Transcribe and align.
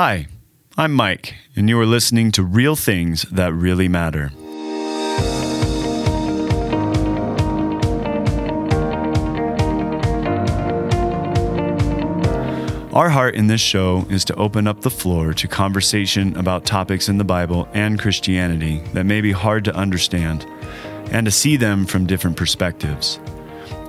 Hi, 0.00 0.28
I'm 0.76 0.92
Mike, 0.92 1.34
and 1.56 1.68
you 1.68 1.76
are 1.80 1.84
listening 1.84 2.30
to 2.30 2.44
Real 2.44 2.76
Things 2.76 3.22
That 3.32 3.52
Really 3.52 3.88
Matter. 3.88 4.30
Our 12.94 13.08
heart 13.08 13.34
in 13.34 13.48
this 13.48 13.60
show 13.60 14.06
is 14.08 14.24
to 14.26 14.36
open 14.36 14.68
up 14.68 14.82
the 14.82 14.88
floor 14.88 15.34
to 15.34 15.48
conversation 15.48 16.36
about 16.36 16.64
topics 16.64 17.08
in 17.08 17.18
the 17.18 17.24
Bible 17.24 17.68
and 17.72 17.98
Christianity 17.98 18.80
that 18.92 19.04
may 19.04 19.20
be 19.20 19.32
hard 19.32 19.64
to 19.64 19.74
understand, 19.74 20.46
and 21.10 21.24
to 21.24 21.32
see 21.32 21.56
them 21.56 21.84
from 21.84 22.06
different 22.06 22.36
perspectives. 22.36 23.18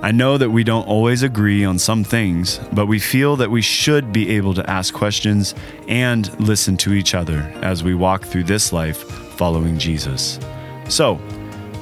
I 0.02 0.12
know 0.12 0.38
that 0.38 0.48
we 0.48 0.64
don't 0.64 0.86
always 0.88 1.22
agree 1.22 1.62
on 1.62 1.78
some 1.78 2.04
things, 2.04 2.58
but 2.72 2.86
we 2.86 2.98
feel 2.98 3.36
that 3.36 3.50
we 3.50 3.60
should 3.60 4.14
be 4.14 4.30
able 4.30 4.54
to 4.54 4.68
ask 4.68 4.94
questions 4.94 5.54
and 5.88 6.40
listen 6.40 6.78
to 6.78 6.94
each 6.94 7.14
other 7.14 7.40
as 7.60 7.84
we 7.84 7.94
walk 7.94 8.24
through 8.24 8.44
this 8.44 8.72
life 8.72 9.02
following 9.36 9.78
Jesus. 9.78 10.40
So, 10.88 11.20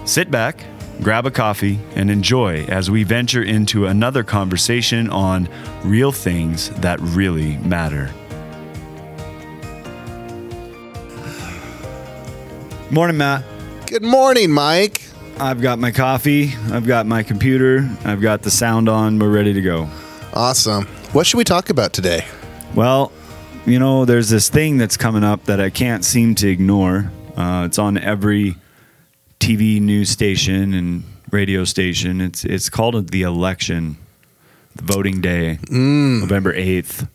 sit 0.05 0.33
back, 0.33 0.65
grab 1.01 1.27
a 1.27 1.31
coffee, 1.31 1.79
and 1.95 2.11
enjoy 2.11 2.65
as 2.65 2.91
we 2.91 3.05
venture 3.05 3.45
into 3.45 3.87
another 3.87 4.25
conversation 4.25 5.09
on 5.11 5.49
real 5.85 6.11
things 6.11 6.71
that 6.81 6.99
really 7.01 7.57
matter. 7.59 8.11
Morning, 12.91 13.17
Matt. 13.17 13.45
Good 13.87 14.03
morning, 14.03 14.51
Mike. 14.51 15.08
I've 15.41 15.61
got 15.63 15.79
my 15.79 15.93
coffee, 15.93 16.55
I've 16.73 16.87
got 16.87 17.07
my 17.07 17.23
computer, 17.23 17.89
I've 18.05 18.21
got 18.21 18.43
the 18.43 18.51
sound 18.51 18.89
on, 18.89 19.21
we're 19.21 19.31
ready 19.31 19.53
to 19.53 19.63
go. 19.63 19.89
Awesome. 20.35 20.87
What 21.13 21.27
should 21.27 21.39
we 21.39 21.45
talk 21.45 21.71
about 21.71 21.93
today? 21.93 22.27
Well, 22.75 23.13
you 23.65 23.79
know, 23.79 24.05
there's 24.05 24.29
this 24.29 24.49
thing 24.49 24.79
that's 24.79 24.97
coming 24.97 25.23
up 25.23 25.45
that 25.45 25.61
I 25.61 25.71
can't 25.71 26.05
seem 26.05 26.35
to 26.37 26.49
ignore. 26.49 27.11
Uh, 27.37 27.65
it's 27.67 27.79
on 27.79 27.99
every 27.99 28.57
TV 29.39 29.81
news 29.81 30.11
station 30.11 30.75
and 30.75 31.05
radio 31.31 31.65
station. 31.65 32.21
It's 32.21 32.45
it's 32.45 32.69
called 32.69 33.11
the 33.11 33.23
election, 33.23 33.97
the 34.75 34.83
voting 34.83 35.21
day, 35.21 35.59
November 35.71 36.53
eighth. 36.53 37.07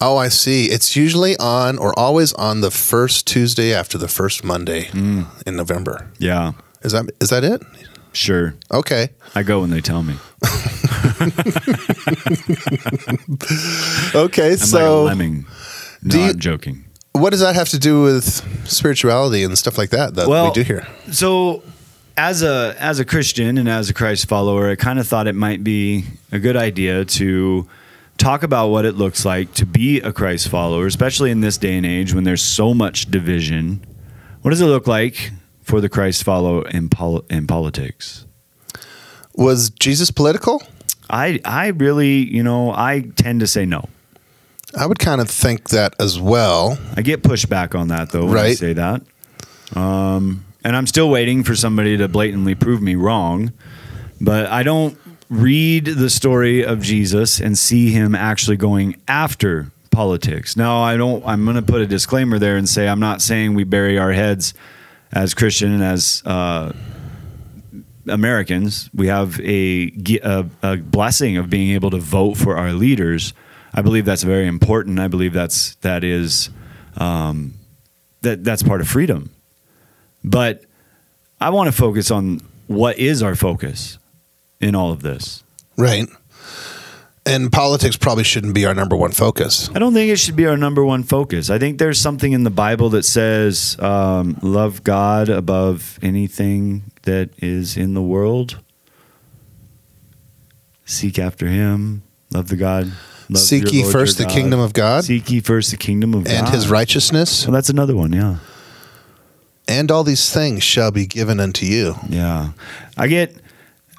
Oh, 0.00 0.16
I 0.16 0.28
see. 0.28 0.66
It's 0.70 0.96
usually 0.96 1.36
on 1.36 1.78
or 1.78 1.96
always 1.98 2.32
on 2.32 2.62
the 2.62 2.70
first 2.70 3.26
Tuesday 3.26 3.74
after 3.74 3.98
the 3.98 4.08
first 4.08 4.42
Monday 4.42 4.88
in 4.94 5.26
November. 5.46 6.08
Yeah, 6.18 6.52
Is 6.84 6.92
that 6.92 7.10
is 7.20 7.30
that 7.30 7.44
it? 7.44 7.62
sure. 8.12 8.54
Okay. 8.70 9.08
I 9.34 9.42
go 9.42 9.60
when 9.60 9.70
they 9.70 9.80
tell 9.80 10.02
me. 10.02 10.16
Okay. 14.14 14.42
I'm 14.44 14.50
like 14.50 14.60
a 14.60 14.66
so, 14.66 15.04
lemming. 15.04 15.46
No, 16.02 16.16
you- 16.16 16.22
I'm 16.30 16.38
joking. 16.38 16.84
what 17.12 17.30
does 17.30 17.40
that 17.40 17.54
have 17.54 17.68
to 17.70 17.78
do 17.78 18.02
with 18.02 18.24
spirituality 18.68 19.44
and 19.44 19.56
stuff 19.56 19.78
like 19.78 19.90
that 19.90 20.14
that 20.14 20.28
Well, 20.28 20.46
we 20.46 20.52
do 20.52 20.62
here? 20.62 20.86
So, 21.10 21.62
as 22.16 22.42
a 22.42 22.74
as 22.78 22.98
a 23.00 23.04
Christian 23.04 23.56
and 23.58 23.68
as 23.68 23.88
a 23.88 23.94
Christ 23.94 24.28
follower, 24.28 24.68
I 24.70 24.76
kind 24.76 24.98
of 24.98 25.06
thought 25.06 25.26
it 25.26 25.34
might 25.34 25.64
be 25.64 26.04
a 26.30 26.38
good 26.38 26.56
idea 26.56 27.04
to 27.06 27.66
talk 28.18 28.42
about 28.42 28.68
what 28.68 28.84
it 28.84 28.94
looks 28.96 29.24
like 29.24 29.52
to 29.54 29.64
be 29.66 30.00
a 30.00 30.12
Christ 30.12 30.48
follower, 30.48 30.86
especially 30.86 31.30
in 31.30 31.40
this 31.40 31.56
day 31.56 31.76
and 31.76 31.86
age 31.86 32.12
when 32.14 32.24
there's 32.24 32.42
so 32.42 32.74
much 32.74 33.10
division. 33.10 33.84
What 34.42 34.50
does 34.50 34.60
it 34.60 34.66
look 34.66 34.86
like 34.86 35.30
for 35.62 35.80
the 35.80 35.88
Christ 35.88 36.24
follow 36.24 36.62
in 36.62 36.88
pol- 36.88 37.24
in 37.30 37.46
politics? 37.46 38.26
Was 39.34 39.70
Jesus 39.70 40.10
political? 40.10 40.62
I 41.08 41.40
I 41.44 41.68
really, 41.68 42.18
you 42.18 42.42
know, 42.42 42.72
I 42.72 43.04
tend 43.16 43.40
to 43.40 43.46
say 43.46 43.64
no. 43.64 43.88
I 44.76 44.86
would 44.86 44.98
kind 44.98 45.20
of 45.20 45.28
think 45.28 45.70
that 45.70 45.94
as 46.00 46.18
well. 46.18 46.78
I 46.96 47.02
get 47.02 47.22
pushback 47.22 47.78
on 47.78 47.88
that 47.88 48.10
though 48.10 48.26
when 48.26 48.38
I 48.38 48.54
say 48.54 48.72
that. 48.72 49.02
Um, 49.74 50.44
and 50.64 50.76
I'm 50.76 50.86
still 50.86 51.10
waiting 51.10 51.44
for 51.44 51.54
somebody 51.54 51.96
to 51.96 52.08
blatantly 52.08 52.54
prove 52.54 52.80
me 52.80 52.94
wrong. 52.94 53.52
But 54.20 54.46
I 54.46 54.62
don't 54.62 54.96
read 55.28 55.86
the 55.86 56.10
story 56.10 56.64
of 56.64 56.80
Jesus 56.80 57.40
and 57.40 57.56
see 57.58 57.90
him 57.90 58.14
actually 58.14 58.56
going 58.56 58.96
after 59.08 59.72
politics. 59.90 60.56
Now, 60.56 60.82
I 60.82 60.96
don't. 60.96 61.24
I'm 61.26 61.44
going 61.44 61.56
to 61.56 61.62
put 61.62 61.80
a 61.80 61.86
disclaimer 61.86 62.38
there 62.38 62.56
and 62.56 62.68
say 62.68 62.88
I'm 62.88 63.00
not 63.00 63.20
saying 63.20 63.54
we 63.54 63.64
bury 63.64 63.98
our 63.98 64.12
heads 64.12 64.54
as 65.12 65.34
Christian 65.34 65.72
and 65.72 65.82
as 65.82 66.22
uh, 66.24 66.72
Americans. 68.08 68.90
We 68.94 69.08
have 69.08 69.40
a, 69.40 69.92
a 70.24 70.46
a 70.62 70.76
blessing 70.76 71.36
of 71.36 71.50
being 71.50 71.70
able 71.70 71.90
to 71.90 71.98
vote 71.98 72.34
for 72.34 72.56
our 72.56 72.72
leaders. 72.72 73.32
I 73.74 73.82
believe 73.82 74.04
that's 74.04 74.22
very 74.22 74.46
important. 74.46 74.98
I 74.98 75.08
believe 75.08 75.32
that's 75.32 75.76
that 75.76 76.04
is 76.04 76.50
um, 76.96 77.54
that 78.22 78.44
that's 78.44 78.62
part 78.62 78.80
of 78.80 78.88
freedom. 78.88 79.30
But 80.24 80.64
I 81.40 81.50
want 81.50 81.68
to 81.68 81.72
focus 81.72 82.10
on 82.10 82.40
what 82.66 82.98
is 82.98 83.22
our 83.22 83.34
focus 83.34 83.98
in 84.60 84.74
all 84.74 84.92
of 84.92 85.02
this. 85.02 85.42
Right. 85.76 86.08
And 87.24 87.52
politics 87.52 87.96
probably 87.96 88.24
shouldn't 88.24 88.52
be 88.54 88.66
our 88.66 88.74
number 88.74 88.96
one 88.96 89.12
focus. 89.12 89.70
I 89.74 89.78
don't 89.78 89.94
think 89.94 90.10
it 90.10 90.16
should 90.16 90.34
be 90.34 90.46
our 90.46 90.56
number 90.56 90.84
one 90.84 91.04
focus. 91.04 91.50
I 91.50 91.58
think 91.58 91.78
there's 91.78 92.00
something 92.00 92.32
in 92.32 92.42
the 92.42 92.50
Bible 92.50 92.90
that 92.90 93.04
says, 93.04 93.76
um, 93.78 94.36
love 94.42 94.82
God 94.82 95.28
above 95.28 96.00
anything 96.02 96.82
that 97.02 97.30
is 97.38 97.76
in 97.76 97.94
the 97.94 98.02
world. 98.02 98.58
Seek 100.84 101.18
after 101.18 101.46
Him. 101.46 102.02
Love 102.32 102.48
the 102.48 102.56
God. 102.56 102.90
Love 103.28 103.42
Seek 103.42 103.72
ye 103.72 103.82
Lord 103.82 103.92
first 103.92 104.18
the 104.18 104.26
kingdom 104.26 104.58
of 104.60 104.72
God 104.72 105.04
Seek 105.04 105.30
ye 105.30 105.40
first 105.40 105.70
the 105.70 105.76
kingdom 105.76 106.12
of 106.12 106.24
God. 106.24 106.32
and 106.34 106.46
God. 106.46 106.54
his 106.54 106.68
righteousness, 106.68 107.46
Well, 107.46 107.52
that's 107.54 107.70
another 107.70 107.94
one. 107.96 108.12
Yeah. 108.12 108.38
and 109.68 109.90
all 109.90 110.02
these 110.04 110.30
things 110.32 110.62
shall 110.64 110.90
be 110.90 111.06
given 111.06 111.38
unto 111.40 111.64
you. 111.64 111.94
Yeah. 112.08 112.50
I 112.96 113.06
get 113.06 113.34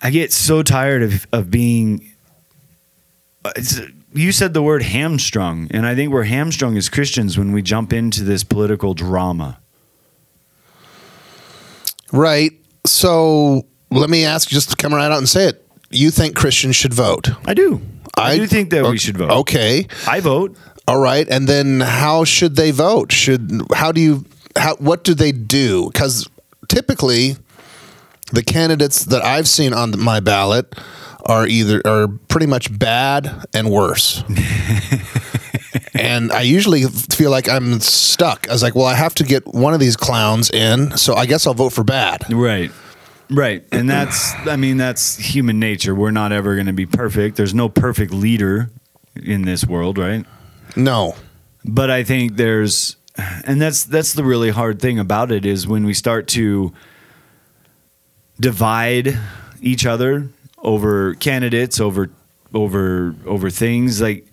I 0.01 0.09
get 0.09 0.33
so 0.33 0.61
tired 0.61 1.01
of 1.03 1.25
of 1.31 1.49
being 1.49 2.11
Uh, 3.45 3.51
you 4.13 4.31
said 4.31 4.53
the 4.53 4.61
word 4.61 4.83
hamstrung 4.83 5.67
and 5.71 5.85
I 5.85 5.95
think 5.95 6.11
we're 6.11 6.23
hamstrung 6.23 6.77
as 6.77 6.89
Christians 6.89 7.37
when 7.37 7.51
we 7.51 7.61
jump 7.61 7.91
into 7.91 8.23
this 8.23 8.43
political 8.43 8.93
drama. 8.93 9.59
Right. 12.11 12.51
So 12.85 13.65
let 13.89 14.09
me 14.09 14.23
ask 14.23 14.47
just 14.47 14.69
to 14.69 14.75
come 14.75 14.93
right 14.93 15.11
out 15.11 15.17
and 15.17 15.27
say 15.27 15.47
it. 15.47 15.65
You 15.89 16.11
think 16.11 16.35
Christians 16.35 16.75
should 16.75 16.93
vote? 16.93 17.29
I 17.45 17.53
do. 17.53 17.81
I, 18.15 18.37
do 18.37 18.45
think 18.45 18.69
that 18.69 18.81
okay, 18.81 18.91
we 18.91 18.97
should 18.97 19.17
vote. 19.17 19.31
Okay. 19.31 19.87
I 20.07 20.19
vote. 20.19 20.55
All 20.87 20.99
right. 20.99 21.27
And 21.27 21.47
then 21.47 21.79
how 21.79 22.23
should 22.23 22.55
they 22.55 22.71
vote? 22.71 23.11
Should 23.11 23.63
how 23.73 23.91
do 23.91 23.99
you 23.99 24.25
how 24.55 24.75
what 24.75 25.03
do 25.03 25.13
they 25.13 25.31
do? 25.31 25.89
Cuz 25.93 26.27
typically 26.67 27.37
the 28.31 28.43
candidates 28.43 29.05
that 29.05 29.23
I've 29.23 29.47
seen 29.47 29.73
on 29.73 29.99
my 29.99 30.19
ballot 30.19 30.73
are 31.25 31.47
either 31.47 31.81
are 31.85 32.07
pretty 32.27 32.47
much 32.47 32.77
bad 32.77 33.45
and 33.53 33.69
worse. 33.69 34.23
and 35.93 36.31
I 36.31 36.41
usually 36.41 36.83
feel 36.83 37.31
like 37.31 37.47
I'm 37.49 37.79
stuck. 37.79 38.47
I 38.49 38.51
was 38.53 38.63
like, 38.63 38.75
well, 38.75 38.85
I 38.85 38.95
have 38.95 39.13
to 39.15 39.23
get 39.23 39.45
one 39.53 39.73
of 39.73 39.79
these 39.79 39.95
clowns 39.95 40.49
in, 40.51 40.97
so 40.97 41.15
I 41.15 41.25
guess 41.25 41.47
I'll 41.47 41.53
vote 41.53 41.71
for 41.73 41.83
bad. 41.83 42.31
Right. 42.31 42.71
Right. 43.29 43.63
And 43.71 43.89
that's 43.89 44.33
I 44.47 44.57
mean 44.57 44.77
that's 44.77 45.17
human 45.17 45.59
nature. 45.59 45.95
We're 45.95 46.11
not 46.11 46.31
ever 46.31 46.55
going 46.55 46.67
to 46.67 46.73
be 46.73 46.85
perfect. 46.85 47.37
There's 47.37 47.53
no 47.53 47.69
perfect 47.69 48.13
leader 48.13 48.69
in 49.15 49.43
this 49.43 49.65
world, 49.65 49.97
right? 49.97 50.25
No. 50.75 51.15
but 51.65 51.89
I 51.89 52.03
think 52.03 52.35
there's 52.35 52.97
and 53.45 53.61
that's 53.61 53.85
that's 53.85 54.13
the 54.13 54.23
really 54.23 54.49
hard 54.49 54.81
thing 54.81 54.99
about 54.99 55.31
it 55.31 55.45
is 55.45 55.67
when 55.67 55.85
we 55.85 55.93
start 55.93 56.27
to 56.29 56.73
divide 58.39 59.17
each 59.61 59.85
other 59.85 60.27
over 60.63 61.15
candidates 61.15 61.79
over 61.79 62.09
over 62.53 63.15
over 63.25 63.49
things 63.49 64.01
like 64.01 64.25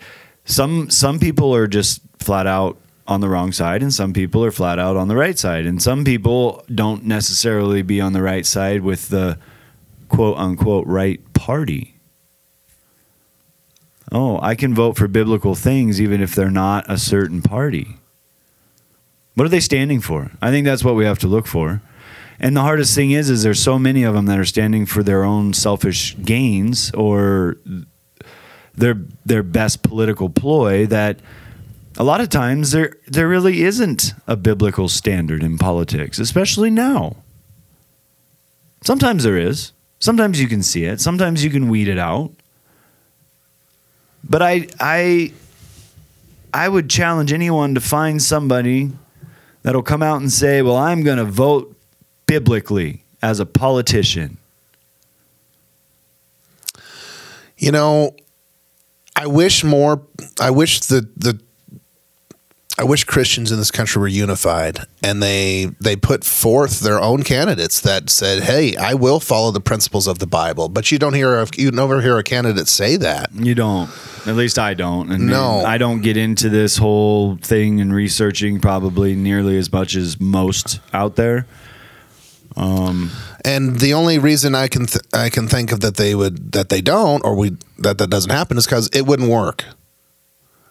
some 0.44 0.88
some 0.90 1.18
people 1.18 1.54
are 1.54 1.66
just 1.66 2.00
flat 2.18 2.46
out 2.46 2.76
on 3.06 3.20
the 3.20 3.28
wrong 3.28 3.50
side 3.50 3.82
and 3.82 3.92
some 3.92 4.12
people 4.12 4.44
are 4.44 4.52
flat 4.52 4.78
out 4.78 4.96
on 4.96 5.08
the 5.08 5.16
right 5.16 5.38
side 5.38 5.66
and 5.66 5.82
some 5.82 6.04
people 6.04 6.64
don't 6.72 7.04
necessarily 7.04 7.82
be 7.82 8.00
on 8.00 8.12
the 8.12 8.22
right 8.22 8.46
side 8.46 8.82
with 8.82 9.08
the 9.08 9.36
quote 10.08 10.36
unquote 10.36 10.86
right 10.86 11.20
party 11.34 11.94
oh, 14.12 14.38
I 14.42 14.54
can 14.54 14.74
vote 14.74 14.96
for 14.96 15.08
biblical 15.08 15.54
things 15.54 16.00
even 16.00 16.20
if 16.20 16.34
they're 16.34 16.50
not 16.50 16.84
a 16.88 16.98
certain 16.98 17.42
party. 17.42 17.96
What 19.34 19.44
are 19.44 19.50
they 19.50 19.60
standing 19.60 20.00
for? 20.00 20.32
I 20.42 20.50
think 20.50 20.64
that's 20.64 20.84
what 20.84 20.96
we 20.96 21.04
have 21.04 21.18
to 21.20 21.28
look 21.28 21.46
for. 21.46 21.80
And 22.40 22.56
the 22.56 22.62
hardest 22.62 22.94
thing 22.94 23.10
is, 23.10 23.28
is 23.28 23.42
there's 23.42 23.62
so 23.62 23.78
many 23.78 24.02
of 24.02 24.14
them 24.14 24.24
that 24.26 24.38
are 24.38 24.46
standing 24.46 24.86
for 24.86 25.02
their 25.02 25.24
own 25.24 25.52
selfish 25.52 26.16
gains 26.24 26.90
or 26.92 27.58
their 28.74 28.96
their 29.26 29.42
best 29.42 29.82
political 29.82 30.30
ploy 30.30 30.86
that 30.86 31.20
a 31.98 32.04
lot 32.04 32.22
of 32.22 32.30
times 32.30 32.70
there 32.70 32.96
there 33.06 33.28
really 33.28 33.62
isn't 33.62 34.14
a 34.26 34.36
biblical 34.36 34.88
standard 34.88 35.42
in 35.42 35.58
politics, 35.58 36.18
especially 36.18 36.70
now. 36.70 37.16
Sometimes 38.82 39.24
there 39.24 39.36
is. 39.36 39.72
Sometimes 39.98 40.40
you 40.40 40.48
can 40.48 40.62
see 40.62 40.84
it. 40.84 40.98
Sometimes 40.98 41.44
you 41.44 41.50
can 41.50 41.68
weed 41.68 41.88
it 41.88 41.98
out. 41.98 42.30
But 44.24 44.40
I 44.40 44.66
I 44.80 45.32
I 46.54 46.70
would 46.70 46.88
challenge 46.88 47.34
anyone 47.34 47.74
to 47.74 47.82
find 47.82 48.22
somebody 48.22 48.92
that'll 49.62 49.82
come 49.82 50.02
out 50.02 50.22
and 50.22 50.32
say, 50.32 50.62
"Well, 50.62 50.76
I'm 50.76 51.02
going 51.02 51.18
to 51.18 51.24
vote 51.26 51.76
biblically 52.30 53.02
as 53.22 53.40
a 53.40 53.46
politician." 53.46 54.38
You 57.58 57.72
know, 57.72 58.14
I 59.16 59.26
wish 59.26 59.64
more. 59.64 60.00
I 60.40 60.50
wish 60.50 60.80
the 60.80 61.06
the. 61.16 61.38
I 62.78 62.84
wish 62.84 63.04
Christians 63.04 63.52
in 63.52 63.58
this 63.58 63.70
country 63.70 64.00
were 64.00 64.08
unified 64.08 64.78
and 65.02 65.22
they 65.22 65.66
they 65.80 65.96
put 65.96 66.24
forth 66.24 66.80
their 66.80 66.98
own 66.98 67.22
candidates 67.24 67.80
that 67.80 68.08
said, 68.08 68.44
"Hey, 68.44 68.74
I 68.76 68.94
will 68.94 69.20
follow 69.20 69.50
the 69.50 69.60
principles 69.60 70.06
of 70.06 70.18
the 70.18 70.26
Bible." 70.26 70.70
But 70.70 70.90
you 70.90 70.98
don't 70.98 71.12
hear 71.12 71.34
a, 71.42 71.46
you 71.56 71.70
never 71.72 72.00
hear 72.00 72.16
a 72.16 72.22
candidate 72.22 72.68
say 72.68 72.96
that. 72.96 73.28
You 73.34 73.54
don't. 73.54 73.90
At 74.26 74.36
least 74.36 74.58
I 74.58 74.72
don't. 74.72 75.12
And 75.12 75.26
No. 75.26 75.62
I 75.66 75.76
don't 75.76 76.00
get 76.00 76.16
into 76.16 76.48
this 76.48 76.78
whole 76.78 77.36
thing 77.42 77.82
and 77.82 77.92
researching 77.92 78.60
probably 78.60 79.14
nearly 79.14 79.58
as 79.58 79.70
much 79.70 79.94
as 79.94 80.18
most 80.18 80.80
out 80.94 81.16
there. 81.16 81.46
And 82.56 83.78
the 83.80 83.94
only 83.94 84.18
reason 84.18 84.54
I 84.54 84.68
can 84.68 84.86
th- 84.86 85.04
I 85.12 85.30
can 85.30 85.48
think 85.48 85.72
of 85.72 85.80
that 85.80 85.96
they 85.96 86.14
would 86.14 86.52
that 86.52 86.68
they 86.68 86.80
don't 86.80 87.24
or 87.24 87.34
we 87.34 87.56
that 87.78 87.98
that 87.98 88.10
doesn't 88.10 88.30
happen 88.30 88.58
is 88.58 88.66
because 88.66 88.88
it 88.92 89.06
wouldn't 89.06 89.30
work, 89.30 89.64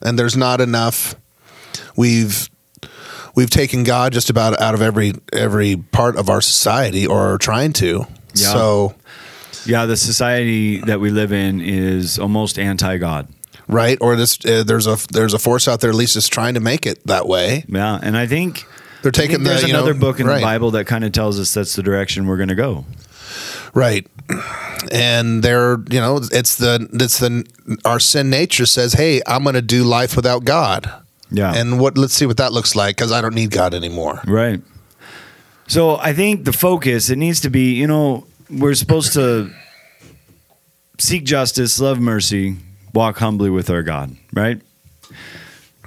and 0.02 0.18
there's 0.20 0.38
not 0.38 0.62
enough. 0.62 1.16
We've 1.96 2.50
we've 3.36 3.50
taken 3.50 3.84
God 3.84 4.14
just 4.14 4.30
about 4.30 4.60
out 4.62 4.74
of 4.76 4.82
every 4.82 5.14
every 5.34 5.78
part 5.78 6.16
of 6.18 6.30
our 6.30 6.42
society 6.42 7.08
or 7.08 7.34
are 7.34 7.38
trying 7.38 7.74
to. 7.74 8.06
Yeah. 8.36 8.54
So 8.54 8.96
Yeah, 9.66 9.86
the 9.86 9.98
society 9.98 10.78
that 10.82 11.00
we 11.00 11.10
live 11.10 11.32
in 11.32 11.62
is 11.62 12.20
almost 12.20 12.60
anti-God. 12.60 13.28
right 13.68 13.98
or 14.02 14.16
this 14.16 14.38
uh, 14.46 14.64
there's 14.64 14.88
a 14.88 14.98
there's 15.12 15.34
a 15.34 15.40
force 15.40 15.68
out 15.68 15.80
there 15.82 15.90
at 15.90 15.96
least 15.96 16.16
is 16.16 16.28
trying 16.30 16.54
to 16.54 16.60
make 16.60 16.86
it 16.86 17.06
that 17.08 17.28
way. 17.28 17.66
Yeah, 17.68 18.00
and 18.02 18.16
I 18.16 18.28
think 18.28 18.66
They're 19.02 19.12
taking 19.12 19.44
the 19.44 19.50
there's 19.50 19.64
you 19.64 19.74
know, 19.74 19.80
another 19.80 19.94
book 19.94 20.20
in 20.20 20.28
right. 20.28 20.38
the 20.38 20.42
Bible 20.44 20.72
that 20.72 20.86
kind 20.86 21.04
of 21.04 21.12
tells 21.12 21.40
us 21.40 21.54
that's 21.54 21.76
the 21.76 21.84
direction 21.84 22.28
we're 22.28 22.38
going 22.38 22.50
to 22.50 22.56
go. 22.56 22.86
Right. 23.74 24.08
And 24.92 25.44
they're, 25.44 25.78
you 25.90 26.00
know, 26.00 26.22
it's 26.32 26.56
the 26.56 26.88
it's 26.94 27.20
the 27.20 27.46
our 27.86 28.00
sin 28.00 28.30
nature 28.30 28.66
says, 28.66 28.94
"Hey, 28.94 29.22
I'm 29.28 29.44
going 29.44 29.56
to 29.56 29.62
do 29.62 29.84
life 29.84 30.16
without 30.16 30.44
God." 30.44 30.92
Yeah. 31.32 31.54
And 31.54 31.80
what 31.80 31.98
let's 31.98 32.14
see 32.14 32.26
what 32.26 32.38
that 32.38 32.52
looks 32.52 32.76
like 32.76 32.98
cuz 32.98 33.12
I 33.12 33.22
don't 33.22 33.36
need 33.36 33.52
God 33.52 33.74
anymore. 33.74 34.22
Right. 34.26 34.62
So 35.68 35.98
I 35.98 36.14
think 36.14 36.46
the 36.46 36.54
focus 36.54 37.10
it 37.10 37.18
needs 37.18 37.42
to 37.42 37.50
be, 37.50 37.74
you 37.74 37.88
know, 37.88 38.26
we're 38.50 38.74
supposed 38.74 39.14
to 39.14 39.52
seek 40.98 41.24
justice, 41.24 41.80
love 41.80 42.00
mercy, 42.00 42.58
walk 42.94 43.18
humbly 43.18 43.50
with 43.50 43.70
our 43.70 43.84
God, 43.84 44.16
right? 44.34 44.62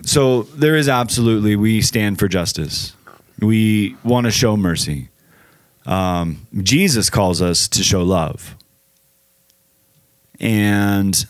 So 0.03 0.43
there 0.43 0.77
is 0.77 0.89
absolutely 0.89 1.57
we 1.57 1.81
stand 1.83 2.19
for 2.19 2.29
justice. 2.29 2.95
We 3.43 3.97
want 4.05 4.27
to 4.27 4.31
show 4.31 4.57
mercy. 4.57 5.09
Um, 5.85 6.47
Jesus 6.63 7.11
calls 7.11 7.43
us 7.43 7.67
to 7.69 7.83
show 7.83 8.03
love. 8.03 8.57
And 10.39 11.27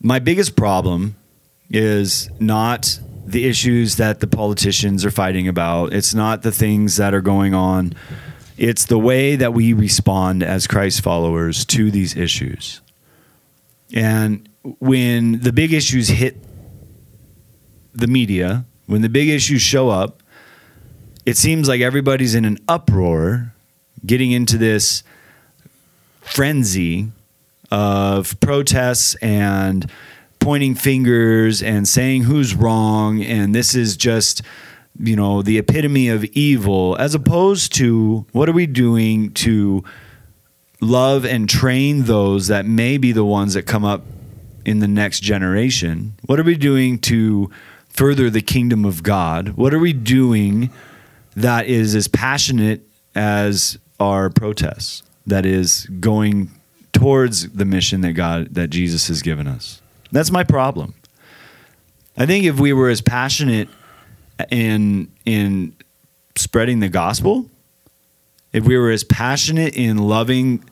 my 0.00 0.18
biggest 0.18 0.56
problem 0.56 1.16
is 1.70 2.28
not 2.38 2.98
the 3.26 3.46
issues 3.46 3.96
that 3.96 4.20
the 4.20 4.26
politicians 4.26 5.04
are 5.04 5.10
fighting 5.10 5.48
about. 5.48 5.94
It's 5.94 6.14
not 6.14 6.42
the 6.42 6.52
things 6.52 6.96
that 6.96 7.14
are 7.14 7.22
going 7.22 7.54
on. 7.54 7.94
It's 8.58 8.84
the 8.84 8.98
way 8.98 9.36
that 9.36 9.54
we 9.54 9.72
respond 9.72 10.42
as 10.42 10.66
Christ 10.66 11.00
followers 11.00 11.64
to 11.66 11.90
these 11.90 12.16
issues. 12.16 12.82
And 13.94 14.48
when 14.78 15.40
the 15.40 15.52
big 15.52 15.72
issues 15.72 16.08
hit 16.08 16.36
the 17.94 18.06
media, 18.06 18.66
when 18.86 19.02
the 19.02 19.08
big 19.08 19.28
issues 19.28 19.62
show 19.62 19.88
up, 19.88 20.22
it 21.26 21.36
seems 21.36 21.68
like 21.68 21.80
everybody's 21.80 22.34
in 22.34 22.44
an 22.44 22.58
uproar 22.68 23.52
getting 24.04 24.32
into 24.32 24.58
this 24.58 25.02
frenzy 26.20 27.10
of 27.70 28.38
protests 28.40 29.14
and 29.16 29.90
pointing 30.38 30.74
fingers 30.74 31.62
and 31.62 31.88
saying 31.88 32.22
who's 32.22 32.54
wrong 32.54 33.22
and 33.22 33.54
this 33.54 33.74
is 33.74 33.96
just 33.96 34.42
you 34.98 35.16
know 35.16 35.42
the 35.42 35.58
epitome 35.58 36.08
of 36.08 36.24
evil 36.24 36.96
as 36.98 37.14
opposed 37.14 37.74
to 37.74 38.26
what 38.32 38.48
are 38.48 38.52
we 38.52 38.66
doing 38.66 39.32
to 39.32 39.82
love 40.80 41.24
and 41.24 41.48
train 41.48 42.04
those 42.04 42.48
that 42.48 42.66
may 42.66 42.98
be 42.98 43.12
the 43.12 43.24
ones 43.24 43.54
that 43.54 43.62
come 43.62 43.84
up 43.84 44.02
in 44.64 44.80
the 44.80 44.88
next 44.88 45.20
generation? 45.20 46.14
What 46.26 46.40
are 46.40 46.44
we 46.44 46.56
doing 46.56 46.98
to 47.00 47.50
further 47.88 48.30
the 48.30 48.42
kingdom 48.42 48.84
of 48.84 49.02
god? 49.02 49.50
What 49.50 49.74
are 49.74 49.78
we 49.78 49.92
doing 49.92 50.70
that 51.36 51.66
is 51.66 51.94
as 51.94 52.08
passionate 52.08 52.82
as 53.14 53.78
our 54.00 54.30
protests 54.30 55.02
that 55.26 55.46
is 55.46 55.86
going 56.00 56.50
towards 56.92 57.50
the 57.50 57.64
mission 57.64 58.00
that 58.02 58.12
God 58.12 58.54
that 58.54 58.70
Jesus 58.70 59.08
has 59.08 59.22
given 59.22 59.46
us. 59.46 59.80
That's 60.12 60.30
my 60.30 60.44
problem. 60.44 60.94
I 62.16 62.26
think 62.26 62.44
if 62.44 62.60
we 62.60 62.72
were 62.72 62.88
as 62.88 63.00
passionate 63.00 63.68
in 64.50 65.10
in 65.24 65.74
spreading 66.36 66.80
the 66.80 66.88
gospel, 66.88 67.46
if 68.52 68.64
we 68.64 68.76
were 68.76 68.90
as 68.90 69.04
passionate 69.04 69.76
in 69.76 69.98
loving 69.98 70.62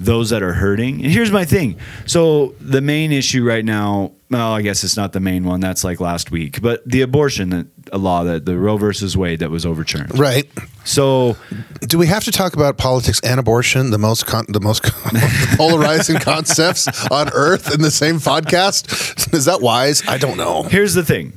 those 0.00 0.30
that 0.30 0.42
are 0.42 0.54
hurting. 0.54 1.02
And 1.02 1.12
here's 1.12 1.32
my 1.32 1.44
thing. 1.44 1.78
So 2.06 2.54
the 2.60 2.80
main 2.80 3.12
issue 3.12 3.44
right 3.44 3.64
now, 3.64 4.12
well, 4.30 4.52
I 4.52 4.62
guess 4.62 4.84
it's 4.84 4.96
not 4.96 5.12
the 5.12 5.20
main 5.20 5.44
one. 5.44 5.60
That's 5.60 5.84
like 5.84 6.00
last 6.00 6.30
week, 6.30 6.60
but 6.60 6.86
the 6.86 7.00
abortion 7.02 7.70
law 7.92 8.24
that 8.24 8.44
the 8.44 8.58
Roe 8.58 8.76
versus 8.76 9.16
Wade 9.16 9.38
that 9.40 9.50
was 9.50 9.64
overturned. 9.64 10.18
Right. 10.18 10.48
So 10.84 11.36
Do 11.80 11.96
we 11.98 12.06
have 12.08 12.24
to 12.24 12.30
talk 12.30 12.54
about 12.54 12.76
politics 12.76 13.20
and 13.20 13.40
abortion, 13.40 13.90
the 13.90 13.98
most 13.98 14.26
con- 14.26 14.46
the 14.48 14.60
most 14.60 14.82
polarizing 15.56 16.18
concepts 16.18 16.86
on 17.10 17.30
earth 17.32 17.72
in 17.74 17.80
the 17.80 17.90
same 17.90 18.16
podcast? 18.16 19.32
Is 19.34 19.46
that 19.46 19.60
wise? 19.62 20.02
I 20.06 20.18
don't 20.18 20.36
know. 20.36 20.62
here's 20.64 20.94
the 20.94 21.04
thing. 21.04 21.32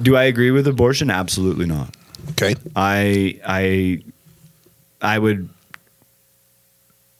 Do 0.00 0.16
I 0.16 0.24
agree 0.24 0.50
with 0.50 0.66
abortion? 0.66 1.10
Absolutely 1.10 1.66
not. 1.66 1.94
Okay. 2.32 2.54
I 2.76 3.40
I 3.46 4.02
I 5.02 5.18
would 5.18 5.48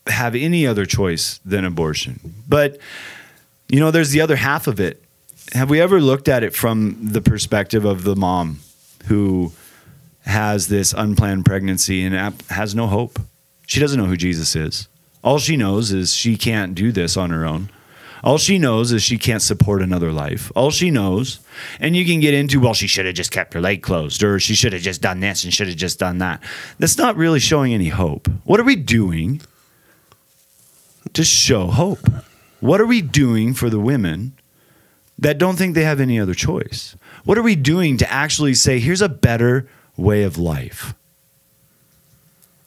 have 0.07 0.35
any 0.35 0.67
other 0.67 0.87
choice 0.87 1.41
than 1.45 1.65
abortion. 1.65 2.21
But 2.49 2.79
you 3.71 3.81
know, 3.81 3.91
there's 3.91 4.11
the 4.11 4.21
other 4.21 4.37
half 4.37 4.67
of 4.67 4.81
it. 4.81 5.03
Have 5.53 5.71
we 5.71 5.81
ever 5.81 6.01
looked 6.01 6.29
at 6.29 6.43
it 6.43 6.55
from 6.55 6.97
the 7.01 7.21
perspective 7.21 7.85
of 7.85 8.05
the 8.05 8.17
mom 8.17 8.61
who 9.07 9.53
has 10.27 10.69
this 10.69 10.93
unplanned 10.93 11.45
pregnancy 11.45 12.05
and 12.05 12.41
has 12.51 12.75
no 12.75 12.87
hope? 12.87 13.19
She 13.67 13.81
doesn't 13.81 13.99
know 13.99 14.07
who 14.07 14.17
Jesus 14.17 14.55
is. 14.57 14.89
All 15.23 15.39
she 15.39 15.57
knows 15.57 15.93
is 15.93 16.15
she 16.15 16.37
can't 16.37 16.75
do 16.75 16.93
this 16.93 17.17
on 17.17 17.31
her 17.31 17.45
own. 17.45 17.71
All 18.23 18.37
she 18.37 18.59
knows 18.59 18.93
is 18.93 19.03
she 19.03 19.17
can't 19.17 19.41
support 19.41 19.81
another 19.81 20.13
life. 20.13 20.53
All 20.55 20.71
she 20.71 20.91
knows, 20.91 21.39
and 21.79 21.97
you 21.97 22.05
can 22.05 22.21
get 22.21 22.35
into, 22.35 22.61
well, 22.61 22.75
she 22.75 22.87
should 22.87 23.07
have 23.07 23.15
just 23.15 23.31
kept 23.31 23.55
her 23.55 23.61
leg 23.61 23.83
closed, 23.83 24.23
or 24.23 24.39
she 24.39 24.55
should 24.55 24.73
have 24.73 24.83
just 24.83 25.01
done 25.01 25.21
this 25.21 25.45
and 25.45 25.55
should 25.55 25.69
have 25.69 25.77
just 25.77 25.99
done 25.99 26.19
that. 26.19 26.43
That's 26.79 26.99
not 26.99 27.17
really 27.17 27.41
showing 27.41 27.73
any 27.73 27.89
hope. 27.89 28.29
What 28.45 28.61
are 28.61 28.65
we 28.65 28.77
doing 28.77 29.41
to 31.15 31.25
show 31.25 31.69
hope? 31.69 32.07
What 32.61 32.81
are 32.81 32.87
we 32.87 33.03
doing 33.03 33.55
for 33.55 33.71
the 33.71 33.81
women 33.81 34.35
that 35.19 35.39
don't 35.39 35.57
think 35.57 35.75
they 35.75 35.85
have 35.85 36.01
any 36.01 36.21
other 36.21 36.35
choice? 36.35 36.95
What 37.25 37.39
are 37.39 37.43
we 37.43 37.57
doing 37.57 37.97
to 37.99 38.11
actually 38.11 38.55
say, 38.55 38.79
here's 38.79 39.03
a 39.03 39.09
better 39.09 39.69
way 39.97 40.23
of 40.23 40.39
life? 40.39 40.95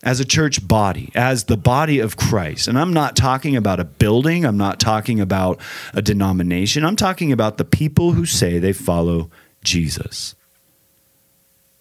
As 0.03 0.19
a 0.19 0.25
church 0.25 0.67
body, 0.67 1.11
as 1.15 1.45
the 1.45 1.55
body 1.55 1.99
of 1.99 2.17
Christ. 2.17 2.67
And 2.67 2.77
I'm 2.77 2.91
not 2.91 3.15
talking 3.15 3.55
about 3.55 3.79
a 3.79 3.85
building, 3.85 4.45
I'm 4.45 4.57
not 4.57 4.79
talking 4.79 5.21
about 5.21 5.59
a 5.93 6.01
denomination, 6.01 6.83
I'm 6.83 6.97
talking 6.97 7.31
about 7.31 7.57
the 7.57 7.63
people 7.63 8.11
who 8.11 8.25
say 8.25 8.59
they 8.59 8.73
follow 8.73 9.29
Jesus. 9.63 10.35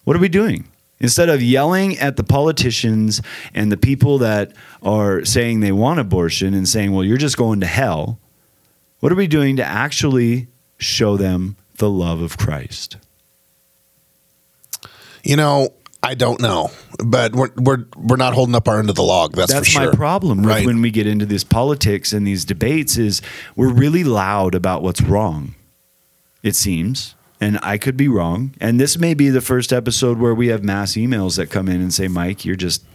What 0.05 0.15
are 0.15 0.21
we 0.21 0.29
doing? 0.29 0.69
Instead 1.03 1.27
of 1.29 1.43
yelling 1.43 1.97
at 1.99 2.15
the 2.15 2.23
politicians 2.23 3.21
and 3.53 3.71
the 3.71 3.77
people 3.77 4.17
that 4.19 4.53
are 4.81 5.23
saying 5.25 5.59
they 5.59 5.71
want 5.73 5.99
abortion 5.99 6.53
and 6.53 6.67
saying, 6.67 6.93
well, 6.93 7.03
you're 7.03 7.17
just 7.17 7.37
going 7.37 7.59
to 7.59 7.65
hell, 7.67 8.17
what 9.01 9.11
are 9.11 9.15
we 9.15 9.27
doing 9.27 9.57
to 9.57 9.63
actually 9.63 10.47
show 10.77 11.17
them 11.17 11.57
the 11.77 11.89
love 11.89 12.21
of 12.21 12.37
Christ? 12.37 12.95
You 15.23 15.35
know, 15.35 15.69
I 16.01 16.15
don't 16.15 16.41
know, 16.41 16.69
but 17.03 17.33
we're 17.33 17.49
we're 17.55 17.85
we're 17.95 18.17
not 18.17 18.33
holding 18.33 18.55
up 18.55 18.67
our 18.67 18.79
end 18.79 18.89
of 18.89 18.95
the 18.95 19.03
log. 19.03 19.33
That's, 19.35 19.53
That's 19.53 19.67
for 19.67 19.71
sure. 19.71 19.85
my 19.91 19.95
problem 19.95 20.43
Right. 20.45 20.65
when 20.65 20.81
we 20.81 20.91
get 20.91 21.07
into 21.07 21.25
this 21.25 21.43
politics 21.45 22.11
and 22.11 22.27
these 22.27 22.43
debates 22.45 22.97
is 22.97 23.21
we're 23.55 23.71
really 23.71 24.03
loud 24.03 24.53
about 24.55 24.83
what's 24.83 25.01
wrong. 25.01 25.55
It 26.43 26.55
seems. 26.55 27.15
And 27.43 27.59
I 27.61 27.77
could 27.77 27.97
be 27.97 28.07
wrong. 28.07 28.53
And 28.61 28.79
this 28.79 28.97
may 28.97 29.13
be 29.13 29.29
the 29.29 29.41
first 29.41 29.73
episode 29.73 30.17
where 30.17 30.33
we 30.33 30.47
have 30.47 30.63
mass 30.63 30.93
emails 30.93 31.35
that 31.37 31.49
come 31.49 31.67
in 31.67 31.81
and 31.81 31.93
say, 31.93 32.07
Mike, 32.07 32.45
you're 32.45 32.55
just 32.55 32.85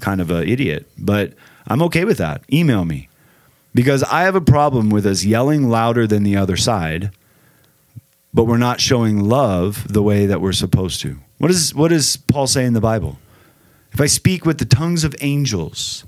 kind 0.00 0.20
of 0.20 0.30
an 0.30 0.48
idiot. 0.48 0.86
But 0.96 1.34
I'm 1.66 1.82
okay 1.82 2.04
with 2.04 2.18
that. 2.18 2.42
Email 2.52 2.84
me. 2.84 3.08
Because 3.74 4.02
I 4.04 4.22
have 4.22 4.34
a 4.34 4.40
problem 4.40 4.90
with 4.90 5.06
us 5.06 5.24
yelling 5.24 5.68
louder 5.68 6.06
than 6.06 6.22
the 6.22 6.36
other 6.36 6.56
side 6.56 7.10
but 8.32 8.44
we're 8.44 8.58
not 8.58 8.80
showing 8.80 9.28
love 9.28 9.92
the 9.92 10.02
way 10.02 10.26
that 10.26 10.40
we're 10.40 10.52
supposed 10.52 11.00
to. 11.00 11.18
What 11.38 11.50
is 11.50 11.74
what 11.74 11.88
does 11.88 12.16
Paul 12.16 12.46
say 12.46 12.64
in 12.64 12.74
the 12.74 12.80
Bible? 12.80 13.18
If 13.92 14.00
I 14.00 14.06
speak 14.06 14.46
with 14.46 14.58
the 14.58 14.64
tongues 14.64 15.02
of 15.02 15.16
angels 15.20 16.04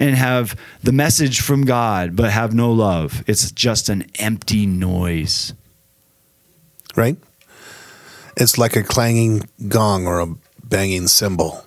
and 0.00 0.16
have 0.16 0.58
the 0.82 0.92
message 0.92 1.40
from 1.40 1.64
God 1.64 2.16
but 2.16 2.30
have 2.30 2.52
no 2.52 2.72
love, 2.72 3.22
it's 3.28 3.52
just 3.52 3.88
an 3.88 4.10
empty 4.16 4.66
noise. 4.66 5.54
Right? 6.96 7.16
It's 8.36 8.58
like 8.58 8.76
a 8.76 8.82
clanging 8.82 9.48
gong 9.68 10.06
or 10.06 10.20
a 10.20 10.26
banging 10.64 11.08
cymbal. 11.08 11.64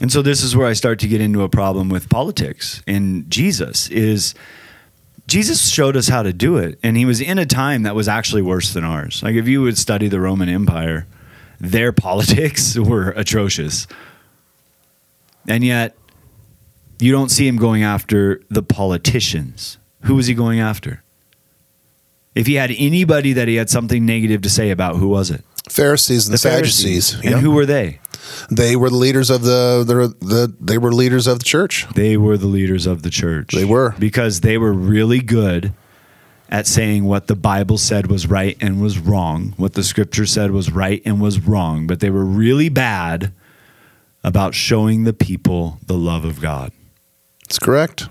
And 0.00 0.10
so 0.10 0.22
this 0.22 0.42
is 0.42 0.56
where 0.56 0.66
I 0.66 0.72
start 0.72 0.98
to 1.00 1.08
get 1.08 1.20
into 1.20 1.42
a 1.42 1.48
problem 1.48 1.88
with 1.88 2.08
politics 2.10 2.82
and 2.86 3.30
Jesus 3.30 3.88
is 3.90 4.34
Jesus 5.26 5.70
showed 5.70 5.96
us 5.96 6.08
how 6.08 6.22
to 6.22 6.32
do 6.32 6.58
it 6.58 6.78
and 6.82 6.96
he 6.96 7.04
was 7.04 7.20
in 7.20 7.38
a 7.38 7.46
time 7.46 7.84
that 7.84 7.94
was 7.94 8.08
actually 8.08 8.42
worse 8.42 8.74
than 8.74 8.84
ours. 8.84 9.22
Like 9.22 9.36
if 9.36 9.48
you 9.48 9.62
would 9.62 9.78
study 9.78 10.08
the 10.08 10.20
Roman 10.20 10.48
Empire, 10.48 11.06
their 11.60 11.92
politics 12.08 12.76
were 12.76 13.10
atrocious. 13.10 13.86
And 15.48 15.64
yet 15.64 15.96
you 16.98 17.12
don't 17.12 17.30
see 17.30 17.46
him 17.46 17.56
going 17.56 17.82
after 17.82 18.42
the 18.50 18.62
politicians. 18.62 19.78
Who 20.02 20.16
was 20.16 20.26
he 20.26 20.34
going 20.34 20.60
after? 20.60 21.02
If 22.34 22.46
he 22.46 22.54
had 22.54 22.72
anybody 22.76 23.32
that 23.32 23.48
he 23.48 23.56
had 23.56 23.70
something 23.70 24.04
negative 24.04 24.42
to 24.42 24.50
say 24.50 24.70
about, 24.70 24.96
who 24.96 25.08
was 25.08 25.30
it? 25.30 25.44
Pharisees 25.68 26.26
and 26.26 26.34
The 26.34 26.38
Sadducees. 26.38 27.12
Pharisees. 27.12 27.32
And 27.32 27.40
who 27.40 27.52
were 27.52 27.66
they? 27.66 28.00
they 28.50 28.76
were 28.76 28.90
the 28.90 28.96
leaders 28.96 29.30
of 29.30 29.42
the, 29.42 29.84
the 29.86 30.26
the 30.26 30.54
they 30.60 30.78
were 30.78 30.92
leaders 30.92 31.26
of 31.26 31.38
the 31.38 31.44
church. 31.44 31.86
They 31.94 32.16
were 32.16 32.36
the 32.36 32.46
leaders 32.46 32.86
of 32.86 33.02
the 33.02 33.10
church. 33.10 33.54
They 33.54 33.64
were. 33.64 33.94
Because 33.98 34.40
they 34.40 34.58
were 34.58 34.72
really 34.72 35.20
good 35.20 35.72
at 36.50 36.66
saying 36.66 37.04
what 37.04 37.26
the 37.26 37.34
Bible 37.34 37.78
said 37.78 38.06
was 38.06 38.26
right 38.26 38.56
and 38.60 38.80
was 38.80 38.98
wrong, 38.98 39.54
what 39.56 39.74
the 39.74 39.82
scripture 39.82 40.26
said 40.26 40.50
was 40.50 40.70
right 40.70 41.02
and 41.04 41.20
was 41.20 41.40
wrong, 41.40 41.86
but 41.86 42.00
they 42.00 42.10
were 42.10 42.24
really 42.24 42.68
bad 42.68 43.32
about 44.22 44.54
showing 44.54 45.04
the 45.04 45.12
people 45.12 45.78
the 45.86 45.96
love 45.96 46.24
of 46.24 46.40
God. 46.40 46.70
That's 47.42 47.58
correct. 47.58 48.08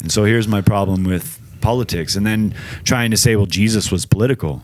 And 0.00 0.10
so 0.10 0.24
here's 0.24 0.48
my 0.48 0.60
problem 0.60 1.04
with 1.04 1.40
politics 1.62 2.16
and 2.16 2.26
then 2.26 2.54
trying 2.84 3.10
to 3.10 3.16
say, 3.16 3.36
well, 3.36 3.46
Jesus 3.46 3.90
was 3.90 4.04
political. 4.04 4.62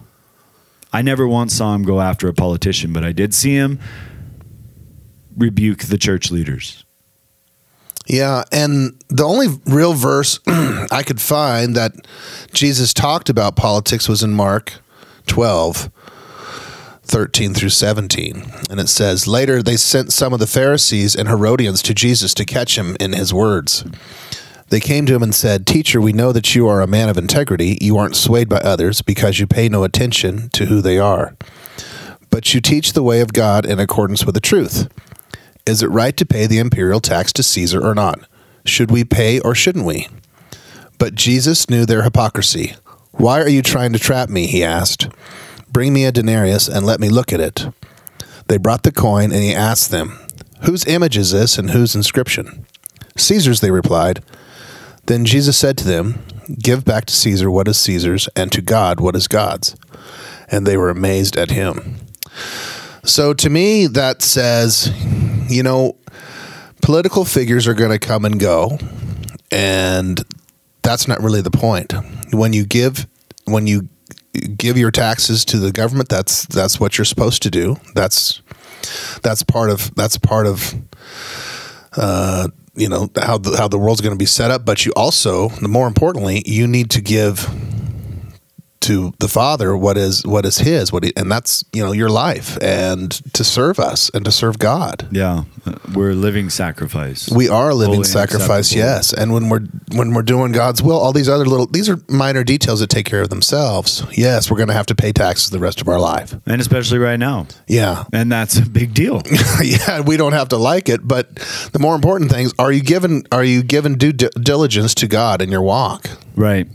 I 0.92 1.02
never 1.02 1.26
once 1.26 1.54
saw 1.54 1.74
him 1.74 1.84
go 1.84 2.00
after 2.00 2.28
a 2.28 2.34
politician, 2.34 2.92
but 2.92 3.04
I 3.04 3.12
did 3.12 3.34
see 3.34 3.54
him 3.54 3.78
rebuke 5.36 5.84
the 5.84 5.98
church 5.98 6.30
leaders. 6.30 6.84
Yeah, 8.06 8.44
and 8.50 8.98
the 9.08 9.24
only 9.24 9.48
real 9.66 9.92
verse 9.92 10.40
I 10.46 11.02
could 11.06 11.20
find 11.20 11.76
that 11.76 11.92
Jesus 12.52 12.94
talked 12.94 13.28
about 13.28 13.54
politics 13.54 14.08
was 14.08 14.22
in 14.22 14.32
Mark 14.32 14.74
12, 15.26 15.90
13 17.02 17.52
through 17.52 17.68
17. 17.68 18.44
And 18.70 18.80
it 18.80 18.88
says, 18.88 19.26
Later 19.26 19.62
they 19.62 19.76
sent 19.76 20.14
some 20.14 20.32
of 20.32 20.40
the 20.40 20.46
Pharisees 20.46 21.14
and 21.14 21.28
Herodians 21.28 21.82
to 21.82 21.92
Jesus 21.92 22.32
to 22.34 22.46
catch 22.46 22.78
him 22.78 22.96
in 22.98 23.12
his 23.12 23.34
words. 23.34 23.84
They 24.70 24.80
came 24.80 25.06
to 25.06 25.14
him 25.14 25.22
and 25.22 25.34
said, 25.34 25.66
Teacher, 25.66 26.00
we 26.00 26.12
know 26.12 26.32
that 26.32 26.54
you 26.54 26.68
are 26.68 26.82
a 26.82 26.86
man 26.86 27.08
of 27.08 27.16
integrity. 27.16 27.78
You 27.80 27.96
aren't 27.96 28.16
swayed 28.16 28.48
by 28.48 28.58
others 28.58 29.00
because 29.00 29.38
you 29.38 29.46
pay 29.46 29.68
no 29.68 29.82
attention 29.82 30.50
to 30.50 30.66
who 30.66 30.82
they 30.82 30.98
are. 30.98 31.34
But 32.30 32.52
you 32.52 32.60
teach 32.60 32.92
the 32.92 33.02
way 33.02 33.20
of 33.20 33.32
God 33.32 33.64
in 33.64 33.78
accordance 33.78 34.26
with 34.26 34.34
the 34.34 34.40
truth. 34.40 34.88
Is 35.66 35.82
it 35.82 35.88
right 35.88 36.16
to 36.16 36.26
pay 36.26 36.46
the 36.46 36.58
imperial 36.58 37.00
tax 37.00 37.32
to 37.34 37.42
Caesar 37.42 37.82
or 37.82 37.94
not? 37.94 38.20
Should 38.64 38.90
we 38.90 39.04
pay 39.04 39.40
or 39.40 39.54
shouldn't 39.54 39.86
we? 39.86 40.08
But 40.98 41.14
Jesus 41.14 41.70
knew 41.70 41.86
their 41.86 42.02
hypocrisy. 42.02 42.74
Why 43.12 43.40
are 43.40 43.48
you 43.48 43.62
trying 43.62 43.92
to 43.94 43.98
trap 43.98 44.28
me? 44.28 44.46
He 44.46 44.62
asked. 44.62 45.08
Bring 45.70 45.92
me 45.92 46.04
a 46.04 46.12
denarius 46.12 46.68
and 46.68 46.84
let 46.84 47.00
me 47.00 47.08
look 47.08 47.32
at 47.32 47.40
it. 47.40 47.68
They 48.48 48.56
brought 48.56 48.82
the 48.82 48.92
coin, 48.92 49.30
and 49.30 49.42
he 49.42 49.54
asked 49.54 49.90
them, 49.90 50.18
Whose 50.64 50.86
image 50.86 51.16
is 51.16 51.32
this 51.32 51.58
and 51.58 51.70
whose 51.70 51.94
inscription? 51.94 52.66
Caesar's, 53.16 53.60
they 53.60 53.70
replied. 53.70 54.22
Then 55.08 55.24
Jesus 55.24 55.56
said 55.56 55.78
to 55.78 55.84
them, 55.84 56.22
Give 56.62 56.84
back 56.84 57.06
to 57.06 57.14
Caesar 57.14 57.50
what 57.50 57.66
is 57.66 57.78
Caesar's, 57.80 58.28
and 58.36 58.52
to 58.52 58.62
God 58.62 59.00
what 59.00 59.16
is 59.16 59.26
God's. 59.26 59.74
And 60.50 60.66
they 60.66 60.76
were 60.76 60.90
amazed 60.90 61.36
at 61.36 61.50
him. 61.50 61.96
So 63.04 63.32
to 63.34 63.50
me, 63.50 63.86
that 63.86 64.22
says, 64.22 64.92
you 65.48 65.62
know, 65.62 65.96
political 66.82 67.24
figures 67.24 67.66
are 67.66 67.74
going 67.74 67.90
to 67.90 67.98
come 67.98 68.24
and 68.24 68.38
go, 68.38 68.78
and 69.50 70.22
that's 70.82 71.08
not 71.08 71.22
really 71.22 71.40
the 71.40 71.50
point. 71.50 71.94
When 72.32 72.52
you 72.52 72.66
give, 72.66 73.06
when 73.44 73.66
you 73.66 73.88
give 74.56 74.76
your 74.76 74.90
taxes 74.90 75.44
to 75.46 75.58
the 75.58 75.72
government, 75.72 76.10
that's 76.10 76.44
that's 76.46 76.78
what 76.78 76.98
you're 76.98 77.06
supposed 77.06 77.42
to 77.42 77.50
do. 77.50 77.76
That's 77.94 78.42
that's 79.22 79.42
part 79.42 79.70
of 79.70 79.94
that's 79.94 80.18
part 80.18 80.46
of 80.46 80.74
uh, 81.96 82.48
you 82.78 82.88
know 82.88 83.10
how 83.16 83.38
the 83.38 83.56
how 83.56 83.68
the 83.68 83.78
world's 83.78 84.00
going 84.00 84.14
to 84.14 84.18
be 84.18 84.26
set 84.26 84.50
up. 84.50 84.64
But 84.64 84.86
you 84.86 84.92
also, 84.96 85.50
more 85.60 85.86
importantly, 85.86 86.42
you 86.46 86.66
need 86.66 86.90
to 86.90 87.00
give 87.00 87.48
to 88.80 89.12
the 89.18 89.28
Father 89.28 89.76
what 89.76 89.96
is 89.96 90.24
what 90.26 90.44
is 90.46 90.58
His, 90.58 90.92
what 90.92 91.04
he, 91.04 91.12
and 91.16 91.30
that's 91.30 91.64
you 91.72 91.82
know 91.84 91.92
your 91.92 92.08
life, 92.08 92.56
and 92.62 93.10
to 93.34 93.44
serve 93.44 93.78
us 93.78 94.10
and 94.14 94.24
to 94.24 94.32
serve 94.32 94.58
God. 94.58 95.08
Yeah, 95.10 95.44
uh, 95.66 95.74
we're 95.94 96.10
a 96.10 96.14
living 96.14 96.48
sacrifice. 96.50 97.30
We 97.30 97.48
are 97.48 97.70
a 97.70 97.74
living 97.74 98.04
sacrifice, 98.04 98.74
yes. 98.74 99.12
And 99.12 99.32
when 99.32 99.48
we're 99.48 99.66
when 99.92 100.14
we're 100.14 100.22
doing 100.22 100.52
God's 100.52 100.82
will, 100.82 100.96
all 100.98 101.12
these 101.12 101.28
other 101.28 101.44
little 101.44 101.66
these 101.66 101.88
are 101.88 101.98
minor 102.08 102.44
details 102.44 102.80
that 102.80 102.88
take 102.90 103.06
care 103.06 103.22
of 103.22 103.28
themselves. 103.30 104.04
Yes, 104.12 104.50
we're 104.50 104.56
going 104.58 104.68
to 104.68 104.74
have 104.74 104.86
to 104.86 104.94
pay 104.94 105.12
taxes 105.12 105.50
the 105.50 105.58
rest 105.58 105.80
of 105.80 105.88
our 105.88 105.98
life. 106.00 106.34
and 106.46 106.60
especially 106.60 106.98
right 106.98 107.18
now. 107.18 107.46
Yeah, 107.66 108.04
And 108.12 108.30
that's 108.30 108.56
a 108.58 108.62
big 108.68 108.94
deal. 108.94 109.22
yeah. 109.62 110.00
We 110.00 110.16
don't 110.16 110.32
have 110.32 110.48
to 110.50 110.56
like 110.56 110.88
it, 110.88 111.06
but 111.06 111.34
the 111.72 111.78
more 111.78 111.94
important 111.94 112.30
things 112.30 112.54
are 112.58 112.72
you 112.72 112.82
given 112.82 113.24
are 113.32 113.44
you 113.44 113.62
given 113.62 113.94
due 113.98 114.12
di- 114.12 114.28
diligence 114.40 114.94
to 114.96 115.08
God 115.08 115.42
in 115.42 115.50
your 115.50 115.62
walk? 115.62 116.08
right. 116.36 116.66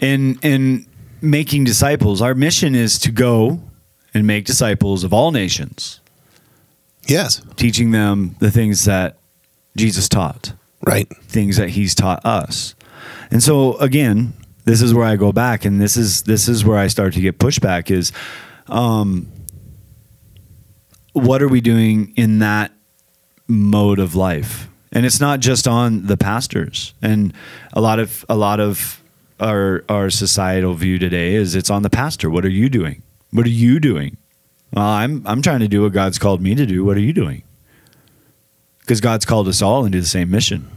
In 0.00 0.38
in 0.42 0.86
making 1.24 1.64
disciples, 1.64 2.22
our 2.22 2.34
mission 2.34 2.74
is 2.74 2.98
to 3.00 3.10
go 3.10 3.60
and 4.12 4.26
make 4.26 4.44
disciples 4.44 5.04
of 5.04 5.12
all 5.12 5.32
nations, 5.32 6.00
Yes, 7.06 7.42
teaching 7.56 7.90
them 7.90 8.36
the 8.38 8.50
things 8.50 8.84
that 8.84 9.16
Jesus 9.76 10.08
taught, 10.08 10.52
right. 10.86 11.08
things 11.26 11.56
that 11.56 11.70
he's 11.70 11.94
taught 11.94 12.24
us. 12.24 12.74
And 13.30 13.42
so 13.42 13.76
again, 13.78 14.32
this 14.64 14.80
is 14.80 14.94
where 14.94 15.04
I 15.04 15.16
go 15.16 15.32
back 15.32 15.64
and 15.64 15.80
this 15.80 15.96
is 15.96 16.22
this 16.22 16.48
is 16.48 16.64
where 16.64 16.78
I 16.78 16.86
start 16.86 17.12
to 17.14 17.20
get 17.20 17.38
pushback 17.38 17.90
is 17.90 18.12
um 18.68 19.28
what 21.12 21.42
are 21.42 21.48
we 21.48 21.60
doing 21.60 22.12
in 22.16 22.38
that 22.40 22.72
mode 23.46 23.98
of 23.98 24.14
life? 24.14 24.68
And 24.92 25.04
it's 25.04 25.20
not 25.20 25.40
just 25.40 25.68
on 25.68 26.06
the 26.06 26.16
pastors. 26.16 26.94
And 27.02 27.34
a 27.72 27.80
lot 27.80 27.98
of 27.98 28.24
a 28.28 28.36
lot 28.36 28.60
of 28.60 29.02
our 29.40 29.84
our 29.88 30.10
societal 30.10 30.74
view 30.74 30.98
today 30.98 31.34
is 31.34 31.54
it's 31.54 31.70
on 31.70 31.82
the 31.82 31.90
pastor. 31.90 32.30
What 32.30 32.44
are 32.44 32.50
you 32.50 32.68
doing? 32.68 33.02
What 33.30 33.46
are 33.46 33.50
you 33.50 33.80
doing? 33.80 34.16
Well, 34.72 34.84
I'm 34.84 35.22
I'm 35.26 35.42
trying 35.42 35.60
to 35.60 35.68
do 35.68 35.82
what 35.82 35.92
God's 35.92 36.18
called 36.18 36.40
me 36.40 36.54
to 36.54 36.66
do. 36.66 36.84
What 36.84 36.96
are 36.96 37.00
you 37.00 37.12
doing? 37.12 37.42
Because 38.80 39.00
God's 39.00 39.24
called 39.24 39.48
us 39.48 39.62
all 39.62 39.84
into 39.84 40.00
the 40.00 40.06
same 40.06 40.30
mission. 40.30 40.68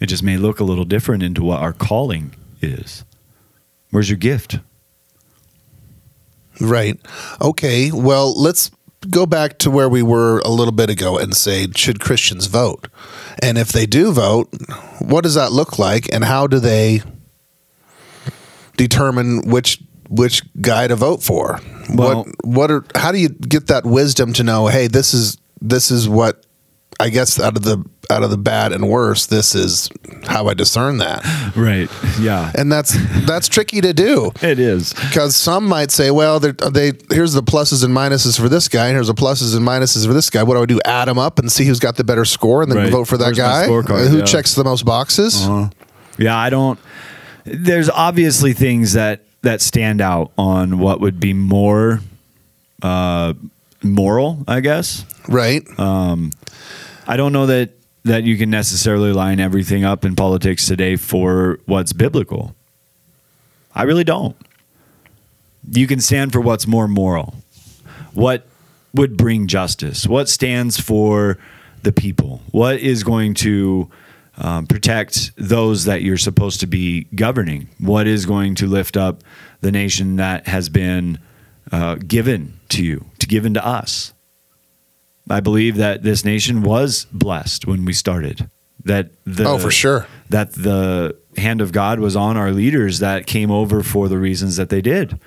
It 0.00 0.06
just 0.06 0.22
may 0.22 0.36
look 0.36 0.60
a 0.60 0.64
little 0.64 0.84
different 0.84 1.22
into 1.22 1.44
what 1.44 1.60
our 1.60 1.72
calling 1.72 2.34
is. 2.60 3.04
Where's 3.90 4.08
your 4.08 4.18
gift? 4.18 4.58
Right. 6.60 6.98
Okay. 7.40 7.92
Well, 7.92 8.34
let's 8.34 8.70
go 9.10 9.26
back 9.26 9.58
to 9.58 9.70
where 9.70 9.88
we 9.88 10.02
were 10.02 10.40
a 10.40 10.48
little 10.48 10.72
bit 10.72 10.88
ago 10.90 11.18
and 11.18 11.36
say, 11.36 11.66
should 11.76 12.00
Christians 12.00 12.46
vote? 12.46 12.88
And 13.42 13.58
if 13.58 13.70
they 13.72 13.86
do 13.86 14.12
vote, 14.12 14.48
what 15.00 15.22
does 15.22 15.34
that 15.34 15.52
look 15.52 15.78
like, 15.78 16.12
and 16.12 16.24
how 16.24 16.46
do 16.46 16.58
they 16.58 17.02
determine 18.76 19.48
which 19.48 19.80
which 20.08 20.42
guy 20.60 20.86
to 20.88 20.96
vote 20.96 21.22
for? 21.22 21.60
Well- 21.94 22.24
what 22.24 22.44
what 22.44 22.70
are 22.70 22.84
how 22.94 23.12
do 23.12 23.18
you 23.18 23.28
get 23.28 23.66
that 23.68 23.84
wisdom 23.84 24.32
to 24.34 24.42
know? 24.44 24.66
Hey, 24.68 24.86
this 24.86 25.14
is 25.14 25.38
this 25.60 25.90
is 25.90 26.08
what 26.08 26.44
I 27.00 27.08
guess 27.08 27.40
out 27.40 27.56
of 27.56 27.62
the 27.62 27.84
out 28.10 28.22
of 28.22 28.30
the 28.30 28.36
bad 28.36 28.72
and 28.72 28.88
worse. 28.90 29.26
This 29.26 29.54
is 29.54 29.88
how 30.26 30.46
I 30.48 30.54
discern 30.54 30.98
that, 30.98 31.24
Right. 31.56 31.88
Yeah. 32.20 32.52
and 32.54 32.70
that's 32.70 32.94
that's 33.26 33.48
tricky 33.48 33.80
to 33.80 33.94
do 33.94 34.32
It 34.42 34.58
is. 34.58 34.92
because 34.92 35.34
some 35.34 35.66
might 35.66 35.90
say, 35.90 36.10
well, 36.10 36.38
they're- 36.38 36.92
here's 37.10 37.32
the 37.32 37.42
pluses 37.42 37.82
and 37.84 37.94
minuses 37.96 38.38
for 38.38 38.48
this 38.50 38.68
guy, 38.68 38.86
and 38.88 38.94
here's 38.94 39.06
the 39.06 39.14
pluses 39.14 39.56
and 39.56 39.66
minuses 39.66 40.06
for 40.06 40.12
this 40.12 40.28
guy. 40.28 40.42
What 40.42 40.56
do 40.56 40.62
I 40.62 40.66
do? 40.66 40.80
Add 40.84 41.06
them 41.08 41.18
up 41.18 41.38
and 41.38 41.50
see 41.50 41.64
who's 41.64 41.80
got 41.80 41.96
the 41.96 42.04
better 42.04 42.24
score, 42.26 42.62
and 42.62 42.70
then 42.70 42.78
Right. 42.78 42.90
vote 42.92 43.08
for 43.08 43.16
that 43.16 43.24
Where's 43.26 43.38
guy 43.38 43.66
scorecard? 43.66 44.08
who 44.08 44.18
Yeah. 44.18 44.24
checks 44.24 44.54
the 44.54 44.64
most 44.64 44.84
boxes. 44.84 45.42
Uh-huh. 45.46 45.68
Yeah, 46.18 46.36
I 46.36 46.50
don't. 46.50 46.78
There's 47.44 47.90
obviously 47.90 48.52
things 48.52 48.92
that 48.92 49.20
that 49.42 49.60
stand 49.60 50.00
out 50.00 50.30
on 50.38 50.78
what 50.78 51.00
would 51.00 51.18
be 51.18 51.32
more 51.32 52.00
uh, 52.82 53.34
moral, 53.82 54.44
I 54.46 54.60
guess. 54.60 55.04
Right? 55.28 55.62
I 57.06 57.16
don't 57.16 57.32
know 57.32 57.46
that 57.46 57.70
that 58.04 58.24
you 58.24 58.36
can 58.36 58.50
necessarily 58.50 59.12
line 59.12 59.38
everything 59.38 59.84
up 59.84 60.04
in 60.04 60.16
politics 60.16 60.66
today 60.66 60.96
for 60.96 61.60
what's 61.66 61.92
biblical. 61.92 62.54
I 63.74 63.84
really 63.84 64.04
don't. 64.04 64.36
You 65.70 65.86
can 65.86 66.00
stand 66.00 66.32
for 66.32 66.40
what's 66.40 66.66
more 66.66 66.88
moral. 66.88 67.34
What 68.12 68.46
would 68.92 69.16
bring 69.16 69.46
justice? 69.46 70.06
What 70.06 70.28
stands 70.28 70.80
for 70.80 71.38
the 71.82 71.92
people? 71.92 72.42
What 72.50 72.76
is 72.80 73.04
going 73.04 73.34
to 73.34 73.88
um, 74.38 74.66
protect 74.66 75.32
those 75.36 75.84
that 75.84 76.02
you're 76.02 76.16
supposed 76.18 76.60
to 76.60 76.66
be 76.66 77.04
governing? 77.14 77.68
What 77.78 78.06
is 78.06 78.26
going 78.26 78.54
to 78.56 78.66
lift 78.66 78.96
up 78.96 79.22
the 79.60 79.70
nation 79.72 80.16
that 80.16 80.46
has 80.48 80.68
been 80.68 81.18
uh, 81.70 81.96
given 81.96 82.58
to 82.70 82.84
you, 82.84 83.04
to 83.18 83.26
given 83.26 83.54
to 83.54 83.64
us? 83.66 84.12
I 85.30 85.40
believe 85.40 85.76
that 85.76 86.02
this 86.02 86.24
nation 86.24 86.62
was 86.62 87.06
blessed 87.12 87.66
when 87.66 87.84
we 87.84 87.92
started. 87.92 88.48
That 88.84 89.10
the 89.24 89.46
Oh, 89.46 89.58
for 89.58 89.70
sure. 89.70 90.06
that 90.30 90.52
the 90.54 91.16
hand 91.36 91.60
of 91.60 91.70
God 91.70 92.00
was 92.00 92.16
on 92.16 92.36
our 92.36 92.50
leaders 92.50 92.98
that 92.98 93.26
came 93.26 93.50
over 93.50 93.82
for 93.82 94.08
the 94.08 94.18
reasons 94.18 94.56
that 94.56 94.68
they 94.70 94.80
did. 94.80 95.20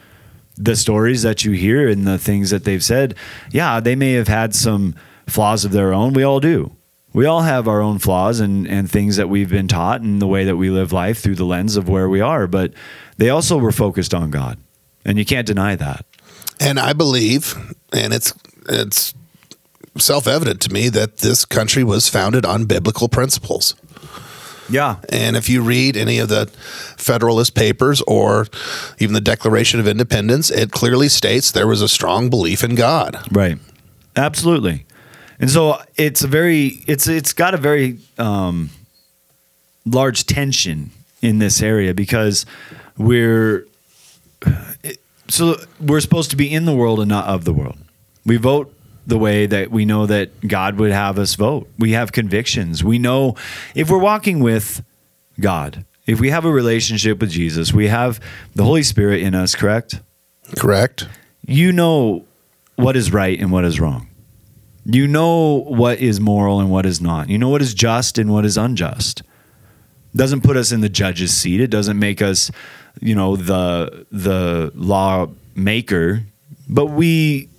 The 0.57 0.75
stories 0.75 1.21
that 1.24 1.45
you 1.45 1.53
hear 1.53 1.88
and 1.88 2.05
the 2.05 2.17
things 2.17 2.50
that 2.50 2.65
they've 2.65 2.83
said, 2.83 3.15
yeah, 3.51 3.79
they 3.79 3.95
may 3.95 4.13
have 4.13 4.27
had 4.27 4.53
some 4.53 4.95
flaws 5.27 5.63
of 5.65 5.71
their 5.71 5.93
own. 5.93 6.13
We 6.13 6.24
all 6.24 6.39
do. 6.41 6.75
We 7.15 7.25
all 7.25 7.43
have 7.43 7.69
our 7.69 7.81
own 7.81 8.00
flaws 8.00 8.41
and, 8.41 8.67
and 8.67 8.91
things 8.91 9.15
that 9.15 9.29
we've 9.29 9.50
been 9.50 9.69
taught 9.69 10.01
and 10.01 10.22
the 10.22 10.27
way 10.27 10.43
that 10.43 10.57
we 10.57 10.69
live 10.69 10.91
life 10.91 11.19
through 11.19 11.36
the 11.36 11.45
lens 11.45 11.77
of 11.77 11.88
where 11.88 12.10
we 12.10 12.19
are. 12.19 12.45
But 12.45 12.74
they 13.15 13.29
also 13.29 13.57
were 13.57 13.72
focused 13.72 14.13
on 14.13 14.31
God. 14.31 14.60
And 15.05 15.17
you 15.17 15.24
can't 15.24 15.48
deny 15.48 15.77
that. 15.77 16.05
And 16.60 16.77
I 16.77 16.91
believe, 16.91 17.55
and 17.93 18.13
it's 18.13 18.34
it's 18.67 19.13
self 19.98 20.27
evident 20.27 20.60
to 20.63 20.74
me 20.74 20.89
that 20.89 21.19
this 21.19 21.45
country 21.45 21.86
was 21.86 22.10
founded 22.10 22.45
on 22.45 22.65
biblical 22.65 23.07
principles. 23.07 23.75
Yeah. 24.69 24.98
And 25.07 25.38
if 25.38 25.48
you 25.48 25.62
read 25.62 25.95
any 25.95 26.19
of 26.19 26.27
the 26.27 26.48
Federalist 26.98 27.55
Papers 27.55 28.01
or 28.07 28.48
even 29.00 29.13
the 29.13 29.22
Declaration 29.22 29.79
of 29.79 29.88
Independence, 29.88 30.50
it 30.50 30.72
clearly 30.72 31.07
states 31.07 31.51
there 31.51 31.67
was 31.67 31.81
a 31.81 31.88
strong 31.88 32.29
belief 32.29 32.62
in 32.62 32.75
God. 32.75 33.17
Right. 33.31 33.57
Absolutely. 34.17 34.85
And 35.39 35.50
so 35.50 35.82
it's 35.96 36.24
a 36.24 36.27
very 36.27 36.84
it's 36.88 37.08
it's 37.08 37.34
got 37.34 37.54
a 37.54 37.58
very 37.58 38.00
um, 38.18 38.70
large 39.86 40.25
tension 40.25 40.92
in 41.22 41.39
this 41.39 41.62
area 41.62 41.94
because 41.94 42.46
we're 42.98 43.65
so 45.27 45.56
we're 45.80 46.00
supposed 46.00 46.30
to 46.32 46.36
be 46.36 46.51
in 46.51 46.65
the 46.65 46.75
world 46.75 47.00
and 47.00 47.10
not 47.10 47.25
of 47.27 47.46
the 47.46 47.54
world. 47.54 47.77
We 48.25 48.38
vote 48.38 48.74
the 49.08 49.18
way 49.18 49.46
that 49.46 49.70
we 49.70 49.86
know 49.86 50.06
that 50.08 50.48
God 50.48 50.77
would 50.80 50.92
have 50.92 51.20
us 51.20 51.36
vote. 51.36 51.70
We 51.77 51.92
have 51.92 52.12
convictions. 52.12 52.84
We 52.84 52.98
know 52.98 53.36
if 53.75 53.89
we're 53.89 54.00
walking 54.00 54.39
with 54.39 54.84
God, 55.39 55.86
if 56.08 56.20
we 56.20 56.32
have 56.32 56.46
a 56.46 56.51
relationship 56.51 57.20
with 57.20 57.30
Jesus, 57.30 57.72
we 57.72 57.88
have 57.88 58.20
the 58.56 58.63
Holy 58.63 58.84
Spirit 58.84 59.22
in 59.22 59.36
us, 59.36 59.54
correct? 59.54 60.00
Correct? 60.58 61.08
you 61.48 61.72
know 61.72 62.25
what 62.75 62.96
is 62.96 63.12
right 63.13 63.39
and 63.39 63.51
what 63.51 63.65
is 63.65 63.80
wrong. 63.80 64.08
You 64.86 65.08
know 65.08 65.63
what 65.68 66.00
is 66.00 66.20
moral 66.20 66.60
and 66.60 66.70
what 66.70 66.86
is 66.86 67.01
not. 67.01 67.30
You 67.30 67.38
know 67.38 67.50
what 67.50 67.62
is 67.62 67.74
just 67.74 68.18
and 68.18 68.32
what 68.32 68.46
is 68.46 68.56
unjust. 68.56 69.22
It 69.22 70.18
Doesn't 70.18 70.42
put 70.42 70.58
us 70.58 70.72
in 70.72 70.82
the 70.82 70.89
judge's 70.89 71.36
seat. 71.36 71.60
It 71.60 71.72
doesn't 71.72 71.98
make 71.98 72.22
us, 72.22 72.51
you 73.01 73.15
know, 73.15 73.36
the 73.36 74.06
the 74.12 74.72
law 74.75 75.27
maker. 75.56 76.24
But 76.70 76.88
we, 76.88 77.50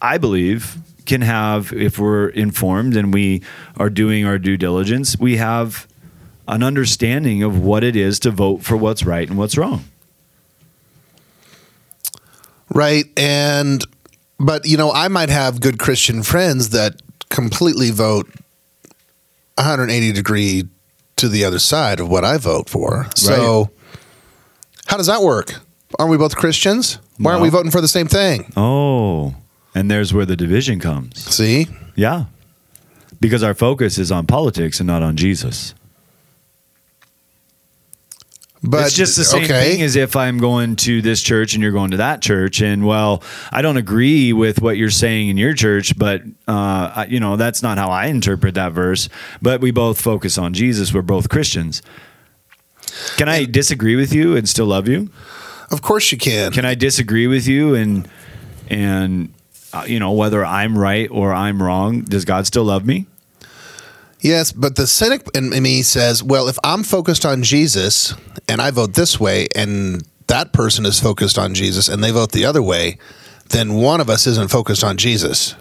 I 0.00 0.18
believe, 0.18 0.76
can 1.06 1.22
have 1.22 1.72
if 1.72 1.98
we're 1.98 2.28
informed 2.28 2.96
and 2.96 3.12
we 3.12 3.42
are 3.76 3.90
doing 3.90 4.24
our 4.24 4.38
due 4.38 4.56
diligence, 4.56 5.18
we 5.18 5.36
have 5.36 5.86
an 6.48 6.62
understanding 6.62 7.42
of 7.42 7.58
what 7.60 7.82
it 7.82 7.96
is 7.96 8.20
to 8.20 8.30
vote 8.30 8.62
for 8.62 8.76
what's 8.76 9.04
right 9.04 9.28
and 9.28 9.36
what's 9.36 9.58
wrong. 9.58 9.84
Right. 12.72 13.06
And, 13.16 13.84
but, 14.38 14.66
you 14.66 14.76
know, 14.76 14.92
I 14.92 15.08
might 15.08 15.28
have 15.28 15.60
good 15.60 15.78
Christian 15.78 16.22
friends 16.22 16.70
that 16.70 17.00
completely 17.28 17.90
vote 17.90 18.28
180 19.56 20.12
degree 20.12 20.64
to 21.16 21.28
the 21.28 21.44
other 21.44 21.58
side 21.58 22.00
of 22.00 22.08
what 22.08 22.24
I 22.24 22.36
vote 22.38 22.68
for. 22.68 23.06
So, 23.14 23.70
how 24.86 24.96
does 24.96 25.06
that 25.06 25.22
work? 25.22 25.54
Aren't 25.98 26.10
we 26.10 26.18
both 26.18 26.36
Christians? 26.36 26.98
Why 27.18 27.32
aren't 27.32 27.42
we 27.42 27.48
voting 27.48 27.70
for 27.70 27.80
the 27.80 27.88
same 27.88 28.06
thing? 28.06 28.52
Oh, 28.56 29.34
and 29.74 29.90
there's 29.90 30.12
where 30.12 30.26
the 30.26 30.36
division 30.36 30.80
comes. 30.80 31.24
See? 31.24 31.68
Yeah. 31.94 32.26
Because 33.20 33.42
our 33.42 33.54
focus 33.54 33.96
is 33.98 34.12
on 34.12 34.26
politics 34.26 34.80
and 34.80 34.86
not 34.86 35.02
on 35.02 35.16
Jesus. 35.16 35.74
But 38.62 38.86
it's 38.86 38.94
just 38.94 39.16
the 39.16 39.24
same 39.24 39.44
okay. 39.44 39.72
thing 39.72 39.82
as 39.82 39.96
if 39.96 40.16
I'm 40.16 40.38
going 40.38 40.76
to 40.76 41.02
this 41.02 41.22
church 41.22 41.54
and 41.54 41.62
you're 41.62 41.72
going 41.72 41.90
to 41.90 41.98
that 41.98 42.22
church. 42.22 42.60
And 42.60 42.86
well, 42.86 43.22
I 43.52 43.62
don't 43.62 43.76
agree 43.76 44.32
with 44.32 44.62
what 44.62 44.76
you're 44.76 44.90
saying 44.90 45.28
in 45.28 45.36
your 45.36 45.54
church, 45.54 45.96
but 45.98 46.22
uh, 46.48 46.92
I, 46.96 47.06
you 47.08 47.20
know 47.20 47.36
that's 47.36 47.62
not 47.62 47.78
how 47.78 47.88
I 47.88 48.06
interpret 48.06 48.54
that 48.54 48.72
verse. 48.72 49.08
But 49.42 49.60
we 49.60 49.70
both 49.70 50.00
focus 50.00 50.38
on 50.38 50.54
Jesus. 50.54 50.92
We're 50.92 51.02
both 51.02 51.28
Christians. 51.28 51.82
Can 53.16 53.28
I 53.28 53.44
disagree 53.44 53.96
with 53.96 54.12
you 54.12 54.36
and 54.36 54.48
still 54.48 54.66
love 54.66 54.88
you? 54.88 55.10
Of 55.70 55.82
course 55.82 56.10
you 56.10 56.18
can. 56.18 56.52
Can 56.52 56.64
I 56.64 56.74
disagree 56.74 57.26
with 57.26 57.46
you 57.46 57.74
and 57.74 58.08
and 58.68 59.34
uh, 59.72 59.84
you 59.86 60.00
know 60.00 60.12
whether 60.12 60.44
I'm 60.44 60.78
right 60.78 61.08
or 61.10 61.32
I'm 61.32 61.62
wrong? 61.62 62.02
Does 62.02 62.24
God 62.24 62.46
still 62.46 62.64
love 62.64 62.86
me? 62.86 63.06
Yes, 64.20 64.52
but 64.52 64.76
the 64.76 64.86
cynic 64.86 65.26
in 65.34 65.50
me 65.62 65.82
says, 65.82 66.22
well, 66.22 66.48
if 66.48 66.58
I'm 66.64 66.82
focused 66.82 67.24
on 67.26 67.42
Jesus 67.42 68.14
and 68.48 68.60
I 68.60 68.70
vote 68.70 68.94
this 68.94 69.20
way, 69.20 69.46
and 69.54 70.06
that 70.26 70.52
person 70.52 70.86
is 70.86 70.98
focused 71.00 71.38
on 71.38 71.54
Jesus 71.54 71.88
and 71.88 72.02
they 72.02 72.10
vote 72.10 72.32
the 72.32 72.44
other 72.44 72.62
way, 72.62 72.98
then 73.50 73.74
one 73.74 74.00
of 74.00 74.10
us 74.10 74.26
isn't 74.26 74.50
focused 74.50 74.82
on 74.82 74.96
Jesus. 74.96 75.54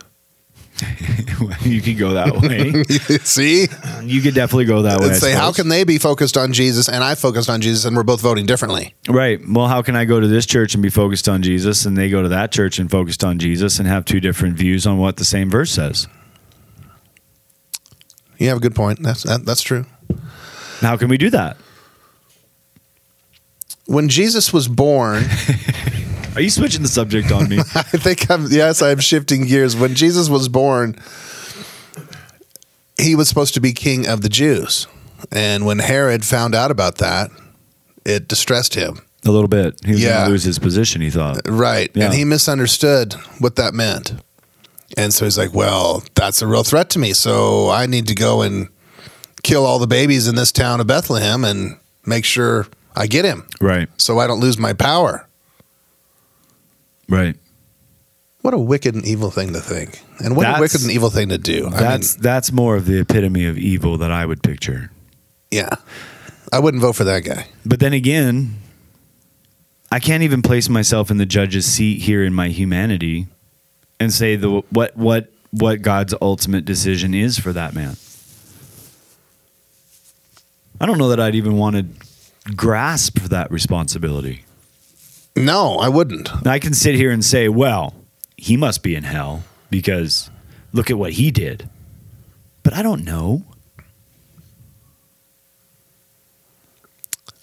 you 1.61 1.81
could 1.81 1.97
go 1.97 2.13
that 2.13 2.35
way. 2.35 2.83
See? 3.23 3.67
You 4.03 4.21
could 4.21 4.33
definitely 4.33 4.65
go 4.65 4.81
that 4.81 4.99
way. 4.99 5.07
And 5.07 5.15
say, 5.15 5.31
how 5.31 5.53
can 5.53 5.69
they 5.69 5.85
be 5.85 5.97
focused 5.97 6.35
on 6.35 6.51
Jesus 6.51 6.89
and 6.89 7.03
I 7.03 7.15
focused 7.15 7.49
on 7.49 7.61
Jesus 7.61 7.85
and 7.85 7.95
we're 7.95 8.03
both 8.03 8.19
voting 8.19 8.45
differently? 8.45 8.93
Right. 9.07 9.39
Well, 9.47 9.67
how 9.67 9.81
can 9.81 9.95
I 9.95 10.03
go 10.03 10.19
to 10.19 10.27
this 10.27 10.45
church 10.45 10.73
and 10.73 10.83
be 10.83 10.89
focused 10.89 11.29
on 11.29 11.41
Jesus, 11.43 11.85
and 11.85 11.97
they 11.97 12.09
go 12.09 12.21
to 12.21 12.29
that 12.29 12.51
church 12.51 12.79
and 12.79 12.91
focused 12.91 13.23
on 13.23 13.39
Jesus, 13.39 13.79
and 13.79 13.87
have 13.87 14.03
two 14.03 14.19
different 14.19 14.57
views 14.57 14.85
on 14.85 14.97
what 14.97 15.15
the 15.17 15.25
same 15.25 15.49
verse 15.49 15.71
says? 15.71 16.07
You 18.37 18.49
have 18.49 18.57
a 18.57 18.61
good 18.61 18.75
point. 18.75 19.01
That's 19.01 19.23
that, 19.23 19.45
that's 19.45 19.61
true. 19.61 19.85
How 20.81 20.97
can 20.97 21.07
we 21.07 21.17
do 21.17 21.29
that? 21.29 21.57
When 23.87 24.09
Jesus 24.09 24.51
was 24.51 24.67
born, 24.67 25.23
Are 26.35 26.41
you 26.41 26.49
switching 26.49 26.81
the 26.81 26.89
subject 26.89 27.31
on 27.31 27.47
me? 27.47 27.59
I 27.75 27.83
think 27.83 28.29
I'm 28.29 28.47
yes, 28.51 28.81
I'm 28.81 28.99
shifting 28.99 29.45
gears. 29.45 29.75
When 29.75 29.95
Jesus 29.95 30.27
was 30.27 30.49
born, 30.49 30.97
he 32.99 33.15
was 33.15 33.29
supposed 33.29 33.53
to 33.53 33.61
be 33.61 33.71
king 33.71 34.05
of 34.05 34.21
the 34.21 34.29
Jews. 34.29 34.87
And 35.31 35.65
when 35.65 35.79
Herod 35.79 36.25
found 36.25 36.53
out 36.53 36.71
about 36.71 36.97
that, 36.97 37.31
it 38.05 38.27
distressed 38.27 38.75
him. 38.75 38.99
A 39.25 39.31
little 39.31 39.47
bit. 39.47 39.79
He 39.83 39.93
was 39.93 40.03
going 40.03 40.25
to 40.25 40.29
lose 40.29 40.43
his 40.43 40.59
position. 40.59 41.01
He 41.01 41.09
thought. 41.09 41.41
Right. 41.47 41.89
Yeah. 41.95 42.05
And 42.05 42.13
he 42.13 42.25
misunderstood 42.25 43.13
what 43.39 43.55
that 43.55 43.73
meant. 43.73 44.13
And 44.97 45.13
so 45.13 45.25
he's 45.25 45.37
like, 45.37 45.53
well, 45.53 46.03
that's 46.15 46.41
a 46.41 46.47
real 46.47 46.63
threat 46.63 46.89
to 46.91 46.99
me. 46.99 47.13
So 47.13 47.69
I 47.69 47.85
need 47.85 48.07
to 48.07 48.15
go 48.15 48.41
and 48.41 48.69
kill 49.43 49.65
all 49.65 49.77
the 49.79 49.87
babies 49.87 50.27
in 50.27 50.35
this 50.35 50.51
town 50.51 50.79
of 50.79 50.87
Bethlehem 50.87 51.43
and 51.43 51.77
make 52.05 52.25
sure 52.25 52.67
I 52.95 53.07
get 53.07 53.25
him 53.25 53.45
Right. 53.59 53.89
so 53.97 54.19
I 54.19 54.27
don't 54.27 54.39
lose 54.39 54.57
my 54.57 54.73
power. 54.73 55.27
Right. 57.09 57.35
What 58.41 58.53
a 58.53 58.57
wicked 58.57 58.95
and 58.95 59.05
evil 59.05 59.31
thing 59.31 59.53
to 59.53 59.59
think. 59.59 60.01
And 60.23 60.35
what 60.35 60.45
a 60.47 60.59
wicked 60.61 60.81
and 60.81 60.91
evil 60.91 61.09
thing 61.09 61.29
to 61.29 61.37
do. 61.37 61.67
I 61.67 61.79
That's 61.79 62.15
mean, 62.15 62.21
that's 62.23 62.51
more 62.51 62.75
of 62.75 62.85
the 62.85 62.99
epitome 62.99 63.45
of 63.45 63.57
evil 63.57 63.97
that 63.97 64.11
I 64.11 64.25
would 64.25 64.41
picture. 64.43 64.91
yeah. 65.51 65.69
I 66.53 66.59
wouldn't 66.59 66.79
vote 66.81 66.93
for 66.93 67.03
that 67.05 67.23
guy. 67.25 67.47
But 67.65 67.79
then 67.79 67.91
again, 67.91 68.55
I 69.91 69.99
can't 69.99 70.21
even 70.23 70.41
place 70.43 70.69
myself 70.69 71.09
in 71.09 71.17
the 71.17 71.25
judge's 71.25 71.65
seat 71.65 72.01
here 72.03 72.23
in 72.23 72.33
my 72.33 72.49
humanity 72.49 73.25
and 73.99 74.13
say 74.13 74.35
the 74.35 74.61
what 74.69 74.95
what 74.97 75.31
what 75.51 75.81
God's 75.81 76.13
ultimate 76.21 76.65
decision 76.65 77.13
is 77.13 77.39
for 77.39 77.53
that 77.53 77.73
man. 77.73 77.95
I 80.79 80.85
don't 80.85 80.97
know 80.97 81.09
that 81.09 81.19
I'd 81.19 81.35
even 81.35 81.57
want 81.57 81.75
to 81.77 82.51
grasp 82.51 83.19
that 83.19 83.49
responsibility. 83.49 84.43
No, 85.35 85.77
I 85.77 85.89
wouldn't. 85.89 86.45
I 86.45 86.59
can 86.59 86.73
sit 86.73 86.95
here 86.95 87.11
and 87.11 87.23
say, 87.23 87.49
well, 87.49 87.93
he 88.37 88.57
must 88.57 88.83
be 88.83 88.95
in 88.95 89.03
hell 89.03 89.43
because 89.69 90.29
look 90.73 90.89
at 90.89 90.97
what 90.97 91.13
he 91.13 91.31
did. 91.31 91.69
But 92.63 92.73
I 92.73 92.81
don't 92.81 93.03
know. 93.03 93.43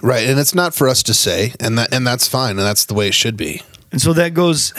Right. 0.00 0.26
And 0.26 0.38
it's 0.38 0.54
not 0.54 0.74
for 0.74 0.88
us 0.88 1.02
to 1.04 1.14
say, 1.14 1.54
and 1.60 1.78
that 1.78 1.94
and 1.94 2.06
that's 2.06 2.26
fine, 2.26 2.50
and 2.50 2.66
that's 2.66 2.84
the 2.84 2.94
way 2.94 3.08
it 3.08 3.14
should 3.14 3.36
be. 3.36 3.62
And 3.92 4.00
so 4.00 4.12
that 4.14 4.34
goes 4.34 4.74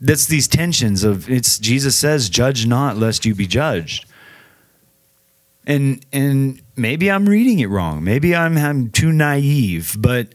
that's 0.00 0.26
these 0.26 0.48
tensions 0.48 1.04
of 1.04 1.30
it's 1.30 1.58
Jesus 1.58 1.96
says, 1.96 2.28
judge 2.28 2.66
not 2.66 2.96
lest 2.96 3.24
you 3.24 3.34
be 3.34 3.46
judged. 3.46 4.06
And 5.66 6.04
and 6.12 6.60
maybe 6.76 7.10
I'm 7.10 7.26
reading 7.26 7.60
it 7.60 7.68
wrong. 7.68 8.04
Maybe 8.04 8.34
I'm 8.34 8.58
I'm 8.58 8.90
too 8.90 9.12
naive, 9.12 9.96
but 9.98 10.28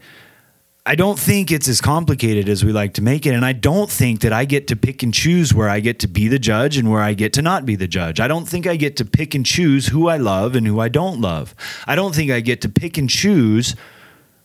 I 0.86 0.94
don't 0.94 1.18
think 1.18 1.52
it's 1.52 1.68
as 1.68 1.80
complicated 1.80 2.48
as 2.48 2.64
we 2.64 2.72
like 2.72 2.94
to 2.94 3.02
make 3.02 3.26
it. 3.26 3.34
And 3.34 3.44
I 3.44 3.52
don't 3.52 3.90
think 3.90 4.22
that 4.22 4.32
I 4.32 4.44
get 4.44 4.66
to 4.68 4.76
pick 4.76 5.02
and 5.02 5.12
choose 5.12 5.54
where 5.54 5.68
I 5.68 5.78
get 5.78 6.00
to 6.00 6.08
be 6.08 6.26
the 6.26 6.38
judge 6.38 6.78
and 6.78 6.90
where 6.90 7.02
I 7.02 7.12
get 7.12 7.34
to 7.34 7.42
not 7.42 7.66
be 7.66 7.76
the 7.76 7.86
judge. 7.86 8.18
I 8.18 8.26
don't 8.26 8.48
think 8.48 8.66
I 8.66 8.76
get 8.76 8.96
to 8.96 9.04
pick 9.04 9.34
and 9.34 9.44
choose 9.44 9.88
who 9.88 10.08
I 10.08 10.16
love 10.16 10.56
and 10.56 10.66
who 10.66 10.80
I 10.80 10.88
don't 10.88 11.20
love. 11.20 11.54
I 11.86 11.94
don't 11.94 12.14
think 12.14 12.30
I 12.30 12.40
get 12.40 12.62
to 12.62 12.68
pick 12.68 12.96
and 12.96 13.08
choose 13.08 13.76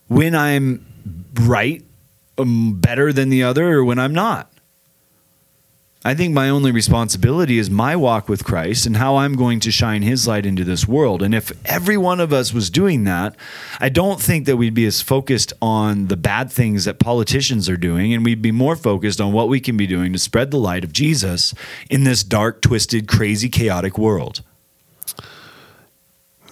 when 0.08 0.34
I'm 0.36 0.86
right, 1.34 1.82
um, 2.38 2.74
better 2.80 3.12
than 3.12 3.30
the 3.30 3.42
other, 3.42 3.78
or 3.78 3.84
when 3.84 3.98
I'm 3.98 4.12
not. 4.12 4.52
I 6.06 6.14
think 6.14 6.32
my 6.32 6.48
only 6.48 6.70
responsibility 6.70 7.58
is 7.58 7.68
my 7.68 7.96
walk 7.96 8.28
with 8.28 8.44
Christ 8.44 8.86
and 8.86 8.96
how 8.96 9.16
I'm 9.16 9.34
going 9.34 9.58
to 9.58 9.72
shine 9.72 10.02
his 10.02 10.28
light 10.28 10.46
into 10.46 10.62
this 10.62 10.86
world. 10.86 11.20
And 11.20 11.34
if 11.34 11.50
every 11.66 11.96
one 11.96 12.20
of 12.20 12.32
us 12.32 12.52
was 12.52 12.70
doing 12.70 13.02
that, 13.04 13.34
I 13.80 13.88
don't 13.88 14.20
think 14.20 14.46
that 14.46 14.56
we'd 14.56 14.72
be 14.72 14.86
as 14.86 15.02
focused 15.02 15.52
on 15.60 16.06
the 16.06 16.16
bad 16.16 16.52
things 16.52 16.84
that 16.84 17.00
politicians 17.00 17.68
are 17.68 17.76
doing 17.76 18.14
and 18.14 18.24
we'd 18.24 18.40
be 18.40 18.52
more 18.52 18.76
focused 18.76 19.20
on 19.20 19.32
what 19.32 19.48
we 19.48 19.58
can 19.58 19.76
be 19.76 19.84
doing 19.88 20.12
to 20.12 20.18
spread 20.20 20.52
the 20.52 20.58
light 20.58 20.84
of 20.84 20.92
Jesus 20.92 21.52
in 21.90 22.04
this 22.04 22.22
dark, 22.22 22.62
twisted, 22.62 23.08
crazy, 23.08 23.48
chaotic 23.48 23.98
world. 23.98 24.42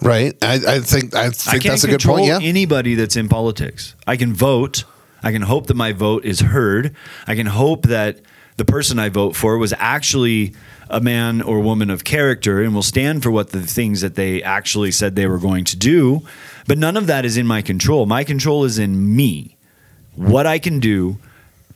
Right. 0.03 0.35
I, 0.43 0.55
I 0.55 0.81
think 0.81 1.15
I 1.15 1.27
I 1.27 1.31
think 1.31 1.63
can't 1.63 1.73
that's 1.75 1.85
a 1.85 1.87
good 1.87 2.01
control 2.01 2.17
point. 2.17 2.29
Yeah. 2.29 2.41
anybody 2.43 2.97
that's 2.97 3.15
in 3.15 3.29
politics. 3.29 3.95
I 4.05 4.17
can 4.17 4.35
vote. 4.35 4.83
I 5.23 5.31
can 5.31 5.43
hope 5.43 5.69
that 5.69 5.75
my 5.75 5.93
vote 5.93 6.25
is 6.25 6.41
heard. 6.41 6.93
I 7.29 7.37
can 7.37 7.47
hope 7.47 7.87
that 7.87 8.19
the 8.57 8.65
person 8.65 8.99
I 8.99 9.09
vote 9.09 9.35
for 9.35 9.59
was 9.59 9.75
actually 9.79 10.55
a 10.89 11.01
man 11.01 11.41
or 11.43 11.61
woman 11.61 11.91
of 11.91 12.05
character 12.05 12.63
and 12.63 12.75
will 12.75 12.83
stand 12.83 13.23
for 13.23 13.31
what 13.31 13.51
the 13.51 13.63
things 13.63 14.01
that 14.03 14.15
they 14.15 14.43
actually 14.43 14.91
said 14.91 15.17
they 15.17 15.27
were 15.27 15.39
going 15.39 15.65
to 15.65 15.77
do. 15.77 16.23
But 16.67 16.79
none 16.79 16.97
of 16.97 17.07
that 17.07 17.25
is 17.25 17.37
in 17.37 17.47
my 17.47 17.63
control. 17.63 18.07
My 18.07 18.23
control 18.25 18.65
is 18.65 18.79
in 18.79 19.17
me. 19.17 19.57
What 20.15 20.47
I 20.47 20.59
can 20.59 20.79
do, 20.79 21.19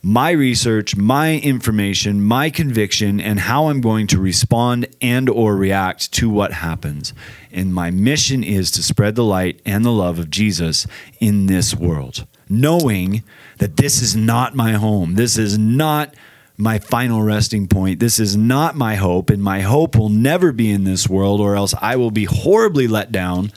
my 0.01 0.31
research, 0.31 0.95
my 0.95 1.37
information, 1.39 2.21
my 2.21 2.49
conviction 2.49 3.19
and 3.19 3.39
how 3.39 3.67
I'm 3.67 3.81
going 3.81 4.07
to 4.07 4.19
respond 4.19 4.87
and 5.01 5.29
or 5.29 5.57
react 5.57 6.13
to 6.13 6.29
what 6.29 6.53
happens. 6.53 7.13
And 7.51 7.73
my 7.73 7.91
mission 7.91 8.43
is 8.43 8.71
to 8.71 8.83
spread 8.83 9.15
the 9.15 9.25
light 9.25 9.59
and 9.65 9.83
the 9.83 9.91
love 9.91 10.17
of 10.17 10.29
Jesus 10.29 10.87
in 11.19 11.47
this 11.47 11.75
world, 11.75 12.25
knowing 12.47 13.23
that 13.57 13.75
this 13.75 14.01
is 14.01 14.15
not 14.15 14.55
my 14.55 14.73
home. 14.73 15.15
This 15.15 15.37
is 15.37 15.57
not 15.57 16.15
my 16.59 16.77
final 16.77 17.21
resting 17.21 17.67
point. 17.67 18.01
This 18.01 18.19
is 18.19 18.35
not 18.35 18.75
my 18.75 18.95
hope, 18.95 19.29
and 19.29 19.41
my 19.41 19.61
hope 19.61 19.95
will 19.95 20.09
never 20.09 20.51
be 20.51 20.69
in 20.69 20.83
this 20.83 21.07
world, 21.07 21.39
or 21.39 21.55
else 21.55 21.73
I 21.81 21.95
will 21.95 22.11
be 22.11 22.25
horribly 22.25 22.85
let 22.85 23.13
down 23.13 23.53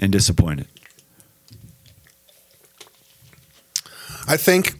and 0.00 0.10
disappointed. 0.10 0.66
I 4.26 4.36
think 4.36 4.74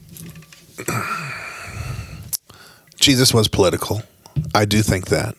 Jesus 3.01 3.33
was 3.33 3.47
political. 3.47 4.03
I 4.53 4.65
do 4.65 4.83
think 4.83 5.07
that, 5.07 5.37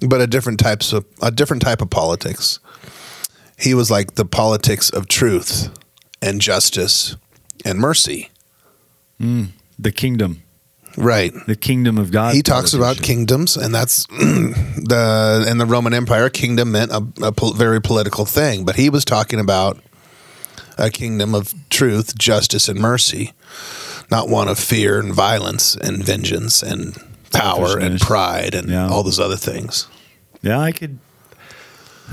but 0.00 0.22
a 0.22 0.26
different 0.26 0.60
types 0.60 0.94
of 0.94 1.04
a 1.20 1.30
different 1.30 1.62
type 1.62 1.82
of 1.82 1.90
politics. 1.90 2.58
He 3.58 3.74
was 3.74 3.90
like 3.90 4.14
the 4.14 4.24
politics 4.24 4.88
of 4.88 5.08
truth 5.08 5.68
and 6.22 6.40
justice 6.40 7.16
and 7.64 7.78
mercy. 7.78 8.30
Mm, 9.20 9.48
the 9.78 9.92
kingdom, 9.92 10.42
Right. 10.96 11.32
the 11.46 11.56
kingdom 11.56 11.98
of 11.98 12.10
God. 12.10 12.34
he 12.34 12.42
talks 12.42 12.72
about 12.72 12.96
kingdoms, 13.02 13.56
and 13.56 13.74
that's 13.74 14.06
the 14.08 15.46
in 15.48 15.58
the 15.58 15.66
Roman 15.66 15.92
Empire, 15.94 16.28
kingdom 16.30 16.72
meant 16.72 16.90
a, 16.92 17.06
a 17.22 17.32
pol- 17.32 17.52
very 17.54 17.80
political 17.80 18.24
thing. 18.24 18.64
But 18.64 18.76
he 18.76 18.90
was 18.90 19.04
talking 19.04 19.40
about 19.40 19.78
a 20.78 20.90
kingdom 20.90 21.34
of 21.34 21.54
truth, 21.70 22.16
justice, 22.18 22.68
and 22.68 22.78
mercy, 22.80 23.32
not 24.10 24.28
one 24.28 24.48
of 24.48 24.58
fear 24.58 24.98
and 25.00 25.12
violence 25.12 25.74
and 25.76 26.04
vengeance 26.04 26.62
and 26.62 26.96
power 27.32 27.78
and 27.78 28.00
pride 28.00 28.54
and 28.54 28.68
Yeah. 28.68 28.88
all 28.88 29.02
those 29.02 29.18
other 29.20 29.36
things. 29.36 29.88
Yeah, 30.42 30.58
I 30.60 30.72
could. 30.72 30.98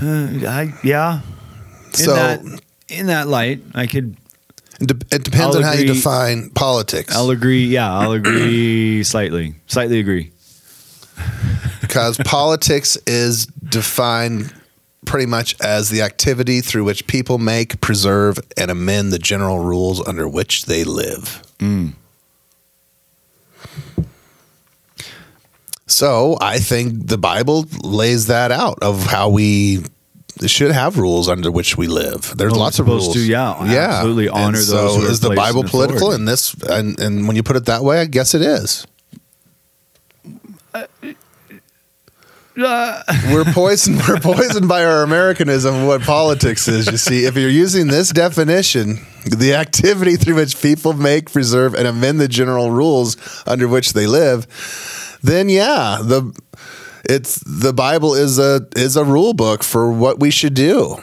Uh, 0.02 0.28
I 0.48 0.74
yeah. 0.84 1.22
In 1.88 1.94
So- 1.94 2.16
that 2.16 2.42
in 2.88 3.08
that 3.08 3.28
light, 3.28 3.62
I 3.74 3.88
could. 3.88 4.18
It, 4.82 4.88
de- 4.88 5.16
it 5.16 5.24
depends 5.24 5.56
I'll 5.56 5.58
on 5.58 5.64
how 5.64 5.74
you 5.74 5.86
define 5.88 6.50
politics, 6.52 7.16
I'll 7.16 7.30
agree. 7.30 7.66
Yeah, 7.66 7.92
I'll 7.92 8.14
agree 8.14 9.04
slightly. 9.14 9.56
Slightly 9.68 10.00
agree. 10.00 10.32
because 11.82 12.18
politics 12.26 12.98
is 13.06 13.46
defined 13.46 14.54
pretty 15.06 15.26
much 15.26 15.56
as 15.62 15.90
the 15.90 16.02
activity 16.02 16.62
through 16.62 16.84
which 16.84 17.08
people 17.08 17.38
make, 17.38 17.82
preserve, 17.82 18.40
and 18.58 18.70
amend 18.72 19.12
the 19.12 19.20
general 19.20 19.60
rules 19.60 20.06
under 20.08 20.28
which 20.28 20.66
they 20.66 20.84
live. 20.84 21.44
Mm. 21.60 21.94
So 25.88 26.38
I 26.40 26.60
think 26.60 27.08
the 27.08 27.18
Bible 27.18 27.66
lays 27.84 28.28
that 28.28 28.52
out 28.52 28.80
of 28.82 29.06
how 29.08 29.30
we 29.30 29.84
should 30.48 30.72
have 30.72 30.98
rules 30.98 31.28
under 31.30 31.52
which 31.52 31.78
we 31.78 31.88
live. 31.88 32.34
There's 32.36 32.52
Well, 32.52 32.62
lots 32.62 32.80
of 32.80 32.88
rules. 32.88 33.14
to, 33.14 33.20
yeah, 33.20 33.52
absolutely 33.52 34.30
honor 34.30 34.48
And 34.48 34.56
those 34.56 34.68
So 34.68 35.02
is 35.04 35.20
the 35.20 35.32
Bible 35.32 35.64
political? 35.64 36.12
And 36.12 36.28
this, 36.28 36.54
and, 36.64 37.00
and 37.00 37.28
when 37.28 37.36
you 37.36 37.44
put 37.44 37.56
it 37.56 37.66
that 37.66 37.84
way, 37.84 38.02
I 38.02 38.06
guess 38.06 38.34
it 38.34 38.42
is. 38.42 38.86
Uh, 40.74 40.86
uh, 42.58 43.04
we're 43.32 43.46
poisoned. 43.46 44.02
We're 44.08 44.20
poisoned 44.20 44.68
by 44.68 44.84
our 44.84 45.04
Americanism 45.04 45.74
of 45.74 45.88
what 45.88 46.02
politics 46.02 46.68
is. 46.68 46.88
You 46.88 46.98
see, 46.98 47.26
if 47.26 47.36
you're 47.36 47.50
using 47.50 47.88
this 47.88 48.10
definition, 48.12 49.00
the 49.26 49.56
activity 49.56 50.18
through 50.18 50.36
which 50.36 50.62
people 50.62 50.94
make, 50.94 51.32
preserve, 51.32 51.74
and 51.74 51.88
amend 51.88 52.20
the 52.20 52.28
general 52.28 52.70
rules 52.72 53.16
under 53.48 53.68
which 53.68 53.94
they 53.94 54.06
live, 54.06 54.48
then 55.24 55.48
yeah, 55.50 56.00
the 56.04 56.34
it's 57.12 57.44
the 57.46 57.74
Bible 57.74 58.14
is 58.14 58.40
a 58.40 58.68
is 58.76 58.96
a 58.96 59.04
rule 59.04 59.34
book 59.34 59.64
for 59.64 59.92
what 59.92 60.20
we 60.20 60.32
should 60.32 60.54
do. 60.54 61.02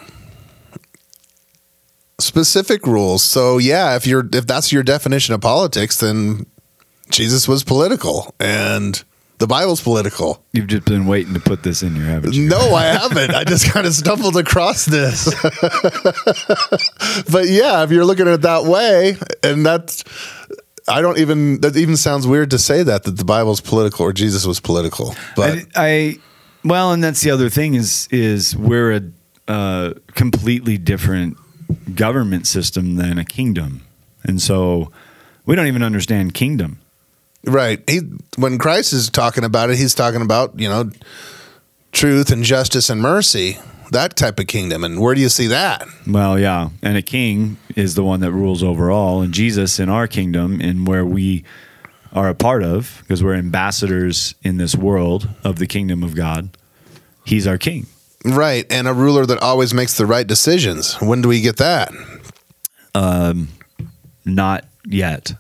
Specific 2.19 2.87
rules. 2.87 3.23
So 3.23 3.59
yeah, 3.59 3.95
if 3.95 4.07
you're 4.07 4.29
if 4.33 4.47
that's 4.47 4.73
your 4.73 4.83
definition 4.83 5.35
of 5.35 5.41
politics, 5.41 5.99
then 6.01 6.47
Jesus 7.11 7.47
was 7.47 7.63
political 7.63 8.35
and 8.41 9.05
the 9.39 9.47
Bible's 9.47 9.81
political. 9.81 10.43
You've 10.53 10.67
just 10.67 10.85
been 10.87 11.07
waiting 11.07 11.35
to 11.35 11.41
put 11.41 11.63
this 11.63 11.83
in 11.83 11.95
here, 11.95 12.07
haven't 12.07 12.33
you? 12.35 12.49
No, 12.49 12.75
I 12.75 12.85
haven't. 12.87 13.35
I 13.35 13.45
just 13.45 13.71
kind 13.71 13.87
of 13.87 13.93
stumbled 13.95 14.37
across 14.37 14.85
this. 14.85 15.27
but 17.31 17.49
yeah, 17.49 17.85
if 17.85 17.91
you're 17.91 18.05
looking 18.05 18.27
at 18.27 18.35
it 18.35 18.43
that 18.43 18.65
way, 18.65 19.17
and 19.45 19.65
that's, 19.65 20.03
I 20.89 21.01
don't 21.01 21.19
even, 21.19 21.61
that 21.61 21.77
even 21.77 21.97
sounds 21.97 22.27
weird 22.27 22.51
to 22.51 22.59
say 22.59 22.83
that, 22.83 23.05
that 23.05 23.17
the 23.17 23.25
Bible's 23.25 23.61
political 23.61 24.05
or 24.05 24.13
Jesus 24.13 24.47
was 24.47 24.61
political. 24.61 25.15
But 25.37 25.59
I, 25.59 25.67
I 25.77 26.19
well, 26.65 26.93
and 26.93 27.03
that's 27.03 27.21
the 27.21 27.31
other 27.31 27.49
thing 27.49 27.75
is 27.75 28.09
is 28.11 28.57
we're 28.57 28.93
a 28.93 29.03
uh, 29.47 29.95
completely 30.15 30.79
different 30.79 31.37
government 31.95 32.47
system 32.47 32.97
than 32.97 33.19
a 33.19 33.25
kingdom, 33.25 33.87
and 34.25 34.43
so 34.43 34.91
we 35.47 35.57
don't 35.57 35.67
even 35.67 35.83
understand 35.83 36.35
kingdom. 36.35 36.79
right. 37.45 37.83
He, 37.89 38.01
when 38.37 38.59
Christ 38.59 38.93
is 38.93 39.09
talking 39.09 39.45
about 39.45 39.71
it, 39.71 39.79
he's 39.79 39.95
talking 39.95 40.21
about, 40.21 40.59
you 40.61 40.69
know, 40.69 40.91
truth 41.93 42.31
and 42.31 42.45
justice 42.45 42.91
and 42.91 43.01
mercy, 43.01 43.59
that 43.93 44.17
type 44.17 44.39
of 44.39 44.47
kingdom. 44.47 44.85
And 44.85 45.01
where 45.01 45.15
do 45.15 45.21
you 45.21 45.29
see 45.29 45.47
that? 45.49 45.87
Well, 46.07 46.39
yeah, 46.39 46.71
and 46.83 46.97
a 46.97 47.03
king 47.03 47.57
is 47.77 47.95
the 47.95 48.05
one 48.05 48.21
that 48.21 48.33
rules 48.33 48.63
over 48.63 48.91
all, 48.91 49.23
and 49.23 49.33
Jesus 49.33 49.79
in 49.79 49.89
our 49.89 50.07
kingdom, 50.07 50.61
and 50.61 50.87
where 50.87 51.05
we 51.05 51.45
are 52.13 52.29
a 52.29 52.35
part 52.35 52.63
of, 52.63 52.99
because 53.03 53.23
we're 53.23 53.35
ambassadors 53.35 54.35
in 54.43 54.57
this 54.57 54.75
world 54.75 55.29
of 55.45 55.59
the 55.59 55.67
kingdom 55.67 56.03
of 56.03 56.15
God. 56.15 56.57
He's 57.25 57.47
our 57.47 57.59
king. 57.59 57.87
Right. 58.25 58.67
And 58.71 58.89
a 58.89 58.95
ruler 58.95 59.27
that 59.27 59.39
always 59.39 59.73
makes 59.75 59.97
the 59.97 60.07
right 60.07 60.27
decisions. 60.27 60.95
When 60.95 61.23
do 61.23 61.29
we 61.29 61.41
get 61.41 61.59
that? 61.59 61.93
Um, 62.95 63.49
not 64.25 64.65
yet, 64.87 65.35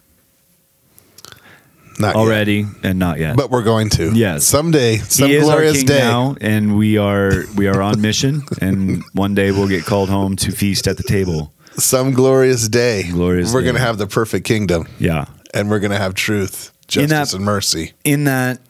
Not 1.98 2.14
yet. 2.14 2.16
already, 2.16 2.66
and 2.82 2.98
not 2.98 3.18
yet. 3.18 3.36
But 3.36 3.50
we're 3.50 3.62
going 3.64 3.88
to. 3.90 4.12
Yes. 4.14 4.44
Someday, 4.44 4.98
some 4.98 5.28
he 5.28 5.34
is 5.36 5.48
our 5.48 5.56
glorious 5.56 5.82
day. 5.82 5.98
now, 5.98 6.36
and 6.40 6.76
we 6.76 6.96
are 6.98 7.44
we 7.56 7.66
are 7.66 7.82
on 7.82 8.00
mission, 8.00 8.42
and 8.60 9.02
one 9.14 9.34
day 9.34 9.50
we'll 9.50 9.68
get 9.68 9.84
called 9.84 10.08
home 10.08 10.36
to 10.36 10.52
feast 10.52 10.86
at 10.86 10.96
the 10.96 11.02
table. 11.02 11.52
Some 11.72 12.12
glorious 12.12 12.68
day. 12.68 13.04
Glorious 13.10 13.52
We're 13.52 13.60
day. 13.60 13.66
going 13.66 13.76
to 13.76 13.80
have 13.82 13.98
the 13.98 14.06
perfect 14.08 14.44
kingdom 14.46 14.88
Yeah, 14.98 15.26
and 15.54 15.70
we're 15.70 15.78
going 15.78 15.92
to 15.92 15.98
have 15.98 16.14
truth, 16.14 16.72
justice, 16.88 17.10
that- 17.30 17.34
and 17.36 17.44
mercy. 17.44 17.92
in 18.04 18.24
that 18.24 18.60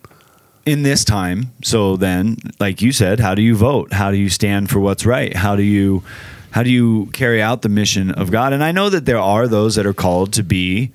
in 0.67 0.83
this 0.83 1.03
time 1.03 1.51
so 1.65 1.97
then 1.97 2.37
like 2.61 2.83
you 2.83 2.93
said 2.93 3.21
how 3.21 3.35
do 3.35 3.41
you 3.41 3.57
vote 3.57 3.91
how 3.95 4.11
do 4.11 4.19
you 4.19 4.29
stand 4.29 4.69
for 4.69 4.79
what's 4.81 5.07
right 5.07 5.35
how 5.35 5.57
do 5.57 5.63
you 5.63 6.03
how 6.51 6.63
do 6.63 6.71
you 6.71 7.07
carry 7.15 7.41
out 7.41 7.63
the 7.63 7.71
mission 7.71 8.11
of 8.11 8.31
god 8.31 8.53
and 8.53 8.63
i 8.63 8.71
know 8.71 8.91
that 8.91 9.07
there 9.07 9.19
are 9.19 9.49
those 9.49 9.77
that 9.77 9.87
are 9.87 9.95
called 9.95 10.31
to 10.31 10.43
be 10.43 10.91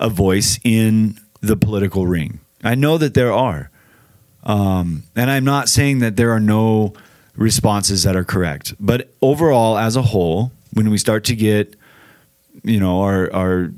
a 0.00 0.08
voice 0.08 0.58
in 0.64 1.18
the 1.40 1.56
political 1.56 2.06
ring 2.06 2.40
i 2.62 2.74
know 2.74 2.98
that 2.98 3.14
there 3.14 3.32
are 3.32 3.70
um, 4.44 5.02
and 5.16 5.30
i'm 5.30 5.44
not 5.44 5.68
saying 5.68 5.98
that 5.98 6.16
there 6.16 6.30
are 6.30 6.40
no 6.40 6.92
responses 7.36 8.02
that 8.02 8.16
are 8.16 8.24
correct 8.24 8.74
but 8.80 9.08
overall 9.22 9.78
as 9.78 9.96
a 9.96 10.02
whole 10.02 10.52
when 10.72 10.90
we 10.90 10.98
start 10.98 11.24
to 11.24 11.36
get 11.36 11.74
you 12.64 12.80
know 12.80 13.02
our 13.02 13.32
our 13.32 13.70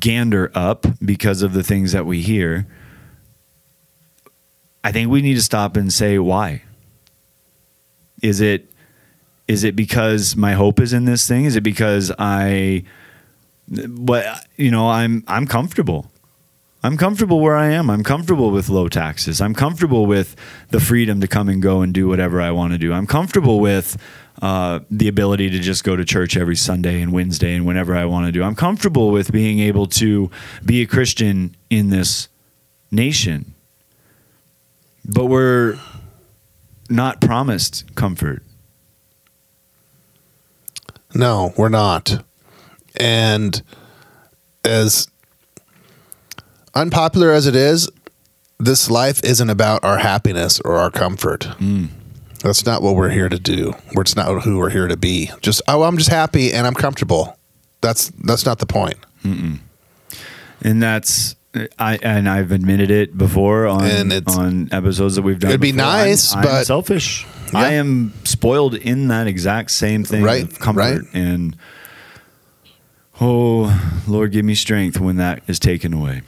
gander 0.00 0.50
up 0.54 0.86
because 1.04 1.42
of 1.42 1.52
the 1.52 1.62
things 1.62 1.92
that 1.92 2.06
we 2.06 2.20
hear, 2.20 2.66
I 4.84 4.92
think 4.92 5.10
we 5.10 5.22
need 5.22 5.34
to 5.34 5.42
stop 5.42 5.76
and 5.76 5.92
say 5.92 6.18
why. 6.18 6.62
Is 8.22 8.40
it 8.40 8.68
is 9.48 9.64
it 9.64 9.74
because 9.74 10.36
my 10.36 10.52
hope 10.52 10.80
is 10.80 10.92
in 10.92 11.04
this 11.04 11.26
thing? 11.26 11.44
Is 11.44 11.56
it 11.56 11.62
because 11.62 12.12
I 12.18 12.84
what 13.72 14.46
you 14.56 14.70
know, 14.70 14.88
I'm 14.88 15.24
I'm 15.26 15.46
comfortable. 15.46 16.10
I'm 16.84 16.96
comfortable 16.96 17.38
where 17.38 17.54
I 17.54 17.68
am. 17.70 17.88
I'm 17.88 18.02
comfortable 18.02 18.50
with 18.50 18.68
low 18.68 18.88
taxes. 18.88 19.40
I'm 19.40 19.54
comfortable 19.54 20.04
with 20.04 20.34
the 20.70 20.80
freedom 20.80 21.20
to 21.20 21.28
come 21.28 21.48
and 21.48 21.62
go 21.62 21.80
and 21.80 21.94
do 21.94 22.08
whatever 22.08 22.40
I 22.40 22.50
want 22.50 22.72
to 22.72 22.78
do. 22.78 22.92
I'm 22.92 23.06
comfortable 23.06 23.60
with 23.60 23.96
uh, 24.40 24.80
the 24.90 25.06
ability 25.06 25.48
to 25.50 25.60
just 25.60 25.84
go 25.84 25.94
to 25.94 26.04
church 26.04 26.36
every 26.36 26.56
Sunday 26.56 27.00
and 27.00 27.12
Wednesday 27.12 27.54
and 27.54 27.64
whenever 27.64 27.94
I 27.94 28.04
want 28.06 28.26
to 28.26 28.32
do. 28.32 28.42
I'm 28.42 28.56
comfortable 28.56 29.12
with 29.12 29.30
being 29.30 29.60
able 29.60 29.86
to 29.86 30.28
be 30.64 30.82
a 30.82 30.86
Christian 30.86 31.54
in 31.70 31.90
this 31.90 32.28
nation. 32.90 33.54
But 35.04 35.26
we're 35.26 35.78
not 36.88 37.20
promised 37.20 37.94
comfort. 37.94 38.42
No, 41.14 41.52
we're 41.56 41.68
not. 41.68 42.24
And 42.96 43.62
as 44.64 45.08
unpopular 46.74 47.32
as 47.32 47.46
it 47.46 47.56
is, 47.56 47.88
this 48.58 48.90
life 48.90 49.22
isn't 49.24 49.50
about 49.50 49.82
our 49.84 49.98
happiness 49.98 50.60
or 50.60 50.76
our 50.76 50.90
comfort. 50.90 51.40
Mm. 51.58 51.88
That's 52.42 52.66
not 52.66 52.82
what 52.82 52.96
we're 52.96 53.10
here 53.10 53.28
to 53.28 53.38
do. 53.38 53.74
It's 53.92 54.16
not 54.16 54.42
who 54.42 54.58
we're 54.58 54.70
here 54.70 54.88
to 54.88 54.96
be. 54.96 55.30
Just 55.40 55.62
oh, 55.68 55.82
I'm 55.84 55.96
just 55.96 56.10
happy 56.10 56.52
and 56.52 56.66
I'm 56.66 56.74
comfortable. 56.74 57.36
That's 57.80 58.08
that's 58.24 58.44
not 58.44 58.58
the 58.58 58.66
point. 58.66 58.96
and 59.24 60.82
that's 60.82 61.36
I 61.78 61.98
and 62.02 62.28
I've 62.28 62.50
admitted 62.50 62.90
it 62.90 63.16
before 63.16 63.66
on 63.66 64.12
on 64.28 64.68
episodes 64.72 65.14
that 65.16 65.22
we've 65.22 65.38
done. 65.38 65.50
It'd 65.50 65.60
be 65.60 65.72
before. 65.72 65.86
I'm- 65.86 66.08
nice, 66.08 66.34
I'm, 66.34 66.42
but- 66.42 66.64
selfish. 66.64 67.26
Yeah. 67.52 67.58
I 67.60 67.68
am 67.74 68.14
spoiled 68.24 68.74
in 68.74 69.08
that 69.08 69.26
exact 69.26 69.70
same 69.72 70.04
thing 70.04 70.22
Right, 70.22 70.44
of 70.44 70.58
comfort 70.58 70.80
right. 70.80 71.00
and 71.12 71.54
oh 73.22 74.02
Lord, 74.06 74.32
give 74.32 74.44
me 74.44 74.54
strength 74.54 74.98
when 74.98 75.16
that 75.16 75.42
is 75.46 75.58
taken 75.58 75.92
away. 75.94 76.22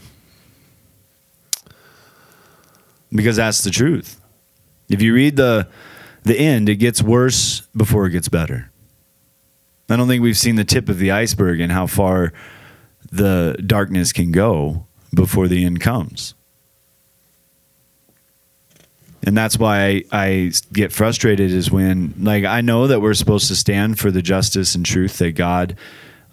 Because 3.11 3.37
that's 3.37 3.63
the 3.63 3.71
truth. 3.71 4.21
If 4.89 5.03
you 5.03 5.15
read 5.15 5.37
the 5.37 5.69
the 6.23 6.39
end, 6.39 6.69
it 6.69 6.77
gets 6.77 7.03
worse 7.03 7.61
before 7.77 8.07
it 8.07 8.11
gets 8.11 8.29
better. 8.29 8.71
I 9.91 9.97
don't 9.97 10.09
think 10.09 10.23
we've 10.23 10.39
seen 10.39 10.57
the 10.57 10.65
tip 10.65 10.89
of 10.89 10.99
the 10.99 11.11
iceberg 11.11 11.61
and 11.61 11.71
how 11.71 11.87
far 11.87 12.33
the 13.13 13.63
darkness 13.65 14.13
can 14.13 14.33
go 14.33 14.87
before 15.15 15.47
the 15.49 15.65
end 15.65 15.81
comes. 15.81 16.35
And 19.27 19.37
that's 19.37 19.59
why 19.59 19.87
I, 19.87 20.05
I 20.13 20.53
get 20.73 20.93
frustrated 20.93 21.51
is 21.51 21.71
when 21.71 22.15
like 22.19 22.45
I 22.45 22.61
know 22.61 22.87
that 22.87 23.01
we're 23.01 23.15
supposed 23.15 23.49
to 23.49 23.57
stand 23.57 23.99
for 23.99 24.11
the 24.11 24.23
justice 24.23 24.75
and 24.75 24.85
truth 24.85 25.19
that 25.19 25.33
God 25.33 25.77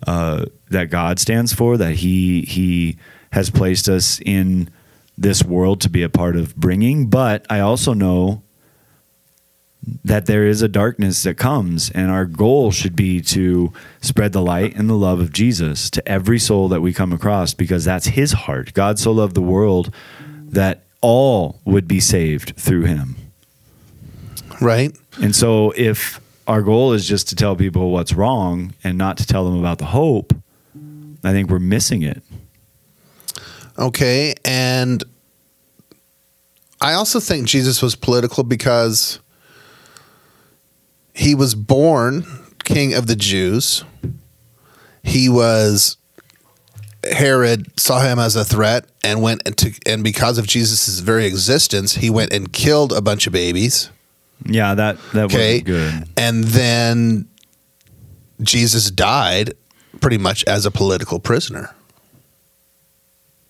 uh, 0.07 0.45
that 0.69 0.89
God 0.89 1.19
stands 1.19 1.53
for, 1.53 1.77
that 1.77 1.95
He 1.95 2.41
He 2.41 2.97
has 3.31 3.49
placed 3.49 3.87
us 3.87 4.19
in 4.25 4.69
this 5.17 5.43
world 5.43 5.81
to 5.81 5.89
be 5.89 6.03
a 6.03 6.09
part 6.09 6.35
of 6.35 6.55
bringing. 6.55 7.07
But 7.07 7.45
I 7.49 7.59
also 7.59 7.93
know 7.93 8.41
that 10.03 10.25
there 10.27 10.45
is 10.45 10.61
a 10.61 10.67
darkness 10.67 11.23
that 11.23 11.37
comes, 11.37 11.89
and 11.91 12.11
our 12.11 12.25
goal 12.25 12.71
should 12.71 12.95
be 12.95 13.21
to 13.21 13.73
spread 14.01 14.31
the 14.31 14.41
light 14.41 14.75
and 14.75 14.89
the 14.89 14.95
love 14.95 15.19
of 15.19 15.31
Jesus 15.31 15.89
to 15.91 16.07
every 16.07 16.39
soul 16.39 16.67
that 16.69 16.81
we 16.81 16.93
come 16.93 17.11
across, 17.11 17.53
because 17.53 17.83
that's 17.85 18.07
His 18.07 18.33
heart. 18.33 18.73
God 18.73 18.99
so 18.99 19.11
loved 19.11 19.35
the 19.35 19.41
world 19.41 19.93
that 20.19 20.83
all 21.01 21.59
would 21.65 21.87
be 21.87 21.99
saved 21.99 22.55
through 22.57 22.83
Him. 22.83 23.15
Right? 24.59 24.95
And 25.21 25.35
so, 25.35 25.71
if 25.71 26.21
our 26.51 26.61
goal 26.61 26.91
is 26.91 27.07
just 27.07 27.29
to 27.29 27.35
tell 27.35 27.55
people 27.55 27.91
what's 27.91 28.11
wrong 28.11 28.73
and 28.83 28.97
not 28.97 29.15
to 29.15 29.25
tell 29.25 29.45
them 29.45 29.57
about 29.57 29.77
the 29.77 29.85
hope, 29.85 30.35
I 31.23 31.31
think 31.31 31.49
we're 31.49 31.59
missing 31.59 32.01
it. 32.01 32.21
Okay, 33.79 34.35
and 34.43 35.01
I 36.81 36.91
also 36.91 37.21
think 37.21 37.47
Jesus 37.47 37.81
was 37.81 37.95
political 37.95 38.43
because 38.43 39.21
he 41.13 41.35
was 41.35 41.55
born 41.55 42.25
king 42.65 42.93
of 42.95 43.07
the 43.07 43.15
Jews. 43.15 43.85
He 45.03 45.29
was 45.29 45.95
Herod 47.09 47.79
saw 47.79 48.01
him 48.01 48.19
as 48.19 48.35
a 48.35 48.43
threat 48.43 48.87
and 49.05 49.21
went 49.21 49.43
into 49.47 49.71
and 49.85 50.03
because 50.03 50.37
of 50.37 50.47
Jesus' 50.47 50.99
very 50.99 51.25
existence, 51.25 51.95
he 51.95 52.09
went 52.09 52.33
and 52.33 52.51
killed 52.51 52.91
a 52.91 53.01
bunch 53.01 53.25
of 53.25 53.31
babies. 53.31 53.89
Yeah, 54.45 54.73
that 54.75 54.97
that 55.13 55.25
Okay. 55.25 55.62
wasn't 55.62 55.65
good. 55.65 56.08
And 56.17 56.43
then 56.45 57.27
Jesus 58.41 58.89
died 58.91 59.54
pretty 59.99 60.17
much 60.17 60.43
as 60.45 60.65
a 60.65 60.71
political 60.71 61.19
prisoner. 61.19 61.73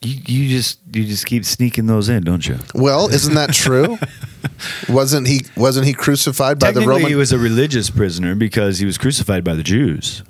You, 0.01 0.19
you 0.25 0.49
just 0.49 0.79
you 0.91 1.05
just 1.05 1.25
keep 1.27 1.45
sneaking 1.45 1.85
those 1.85 2.09
in, 2.09 2.23
don't 2.23 2.45
you? 2.47 2.57
Well, 2.73 3.07
isn't 3.09 3.35
that 3.35 3.53
true? 3.53 3.97
wasn't 4.89 5.27
he 5.27 5.41
wasn't 5.55 5.85
he 5.85 5.93
crucified 5.93 6.57
by 6.59 6.71
the 6.71 6.81
Roman 6.81 7.07
he 7.07 7.15
was 7.15 7.31
a 7.31 7.37
religious 7.37 7.89
prisoner 7.91 8.33
because 8.35 8.79
he 8.79 8.85
was 8.85 8.97
crucified 8.97 9.43
by 9.43 9.53
the 9.53 9.63
Jews. 9.63 10.23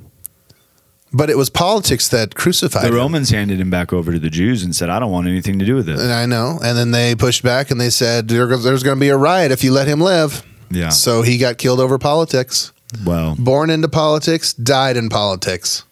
But 1.13 1.29
it 1.29 1.37
was 1.37 1.49
politics 1.49 2.07
that 2.09 2.35
crucified 2.35 2.83
The 2.83 2.87
him. 2.89 2.95
Romans 2.95 3.29
handed 3.31 3.59
him 3.59 3.69
back 3.69 3.91
over 3.91 4.11
to 4.13 4.19
the 4.19 4.29
Jews 4.29 4.63
and 4.63 4.73
said, 4.75 4.89
"I 4.89 4.99
don't 4.99 5.11
want 5.11 5.27
anything 5.27 5.59
to 5.59 5.65
do 5.65 5.75
with 5.75 5.85
this." 5.85 5.99
And 6.01 6.11
I 6.11 6.25
know. 6.25 6.59
And 6.63 6.77
then 6.77 6.91
they 6.91 7.15
pushed 7.15 7.43
back 7.43 7.71
and 7.71 7.79
they 7.81 7.89
said 7.89 8.27
there's 8.27 8.83
going 8.83 8.95
to 8.97 8.99
be 8.99 9.09
a 9.09 9.17
riot 9.17 9.51
if 9.51 9.63
you 9.63 9.71
let 9.71 9.87
him 9.87 9.99
live. 10.01 10.43
Yeah. 10.71 10.89
So 10.89 11.21
he 11.21 11.37
got 11.37 11.57
killed 11.57 11.79
over 11.79 11.97
politics. 11.97 12.71
Well, 13.05 13.35
Born 13.39 13.69
into 13.69 13.87
politics, 13.87 14.53
died 14.53 14.97
in 14.97 15.09
politics. 15.09 15.83